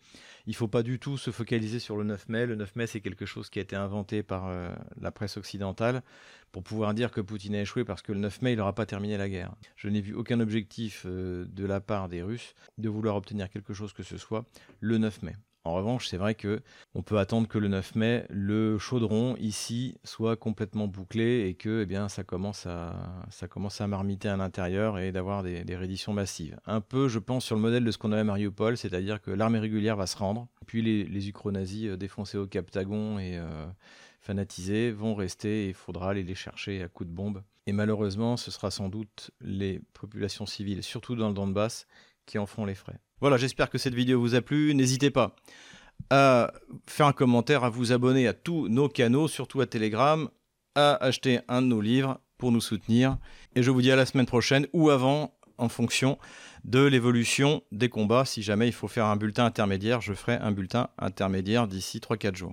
Il 0.46 0.50
ne 0.50 0.57
faut 0.57 0.66
pas 0.66 0.83
du 0.83 0.98
tout 0.98 1.16
se 1.16 1.30
focaliser 1.30 1.78
sur 1.78 1.96
le 1.96 2.02
9 2.02 2.28
mai. 2.28 2.44
Le 2.44 2.57
9 2.57 2.74
mai, 2.74 2.88
c'est 2.88 3.00
quelque 3.00 3.24
chose 3.24 3.50
qui 3.50 3.61
a 3.61 3.62
été 3.62 3.76
inventé 3.76 4.24
par 4.24 4.48
euh, 4.48 4.74
la 5.00 5.12
presse 5.12 5.37
occidentale 5.37 6.02
pour 6.50 6.64
pouvoir 6.64 6.92
dire 6.92 7.12
que 7.12 7.20
Poutine 7.20 7.54
a 7.54 7.61
échoué 7.61 7.85
parce 7.85 8.02
que 8.02 8.11
le 8.11 8.18
9 8.18 8.42
mai, 8.42 8.54
il 8.54 8.57
n'aura 8.57 8.74
pas 8.74 8.87
terminé 8.87 9.16
la 9.16 9.28
guerre. 9.28 9.54
Je 9.76 9.88
n'ai 9.88 10.00
vu 10.00 10.12
aucun 10.12 10.40
objectif 10.40 11.04
euh, 11.07 11.46
de 11.48 11.64
la 11.64 11.80
part 11.80 12.09
des 12.09 12.22
Russes 12.22 12.57
de 12.78 12.88
vouloir 12.88 13.14
obtenir 13.14 13.48
quelque 13.48 13.74
chose 13.74 13.92
que 13.92 14.02
ce 14.02 14.18
soit 14.18 14.44
le 14.80 14.98
9 14.98 15.22
mai. 15.22 15.37
En 15.66 15.72
revanche, 15.72 16.09
c'est 16.09 16.18
vrai 16.18 16.35
que 16.35 16.61
on 16.94 17.03
peut 17.03 17.18
attendre 17.18 17.48
que 17.48 17.57
le 17.57 17.68
9 17.68 17.94
mai, 17.94 18.27
le 18.29 18.79
chaudron 18.79 19.35
ici 19.37 19.96
soit 20.05 20.37
complètement 20.37 20.88
bouclé 20.88 21.46
et 21.48 21.55
que 21.55 21.83
eh 21.83 21.87
bien, 21.87 22.11
ça, 22.11 22.22
commence 22.22 22.66
à, 22.66 23.24
ça 23.31 23.48
commence 23.48 23.81
à 23.81 23.87
marmiter 23.87 24.29
à 24.29 24.37
l'intérieur 24.37 24.98
et 24.98 25.11
d'avoir 25.11 25.42
des, 25.42 25.64
redditions 25.74 26.12
massives. 26.12 26.59
Un 26.66 26.83
peu, 26.83 27.09
je 27.09 27.18
pense, 27.18 27.46
sur 27.46 27.57
le 27.57 27.62
modèle 27.62 27.83
de 27.83 27.90
ce 27.90 27.96
qu'on 27.96 28.12
avait 28.12 28.20
à 28.20 28.24
Mariupol, 28.24 28.77
c'est-à-dire 28.77 29.22
que 29.22 29.31
l'armée 29.31 29.59
régulière 29.59 29.96
va 29.96 30.07
se 30.07 30.18
rendre, 30.18 30.48
puis 30.66 30.83
les, 30.83 31.05
les 31.05 31.33
euh, 31.87 31.96
défoncés 31.96 32.37
au 32.37 32.46
Captagon 32.46 33.18
et 33.18 33.38
euh, 33.38 33.66
fanatisés 34.20 34.90
vont 34.90 35.14
rester 35.14 35.64
et 35.64 35.68
il 35.68 35.74
faudra 35.74 36.11
aller 36.11 36.24
les 36.24 36.35
chercher 36.35 36.83
à 36.83 36.88
coups 36.88 37.09
de 37.09 37.14
bombe. 37.14 37.42
Et 37.66 37.72
malheureusement, 37.72 38.37
ce 38.37 38.50
sera 38.50 38.70
sans 38.70 38.90
doute 38.90 39.31
les 39.40 39.81
populations 39.94 40.44
civiles, 40.44 40.83
surtout 40.83 41.16
dans 41.16 41.29
le 41.29 41.35
Donbass, 41.35 41.87
qui 42.26 42.38
en 42.38 42.46
feront 42.46 42.64
les 42.64 42.74
frais. 42.74 42.98
Voilà, 43.20 43.37
j'espère 43.37 43.70
que 43.70 43.78
cette 43.78 43.94
vidéo 43.94 44.20
vous 44.20 44.34
a 44.34 44.40
plu. 44.40 44.74
N'hésitez 44.74 45.10
pas 45.10 45.34
à 46.10 46.52
faire 46.87 47.06
un 47.06 47.12
commentaire, 47.12 47.64
à 47.64 47.70
vous 47.70 47.92
abonner 47.92 48.26
à 48.26 48.32
tous 48.32 48.68
nos 48.68 48.88
canaux, 48.88 49.28
surtout 49.28 49.60
à 49.60 49.66
Telegram, 49.66 50.28
à 50.74 50.94
acheter 50.96 51.40
un 51.48 51.62
de 51.62 51.68
nos 51.68 51.80
livres 51.80 52.20
pour 52.37 52.52
nous 52.52 52.60
soutenir. 52.60 53.16
Et 53.54 53.62
je 53.62 53.70
vous 53.70 53.80
dis 53.80 53.92
à 53.92 53.96
la 53.96 54.06
semaine 54.06 54.26
prochaine 54.26 54.66
ou 54.72 54.90
avant, 54.90 55.34
en 55.56 55.68
fonction 55.68 56.18
de 56.64 56.80
l'évolution 56.80 57.62
des 57.72 57.88
combats. 57.88 58.24
Si 58.24 58.42
jamais 58.42 58.66
il 58.66 58.72
faut 58.72 58.88
faire 58.88 59.06
un 59.06 59.16
bulletin 59.16 59.44
intermédiaire, 59.44 60.00
je 60.00 60.12
ferai 60.12 60.34
un 60.34 60.50
bulletin 60.50 60.88
intermédiaire 60.98 61.68
d'ici 61.68 61.98
3-4 61.98 62.34
jours. 62.34 62.52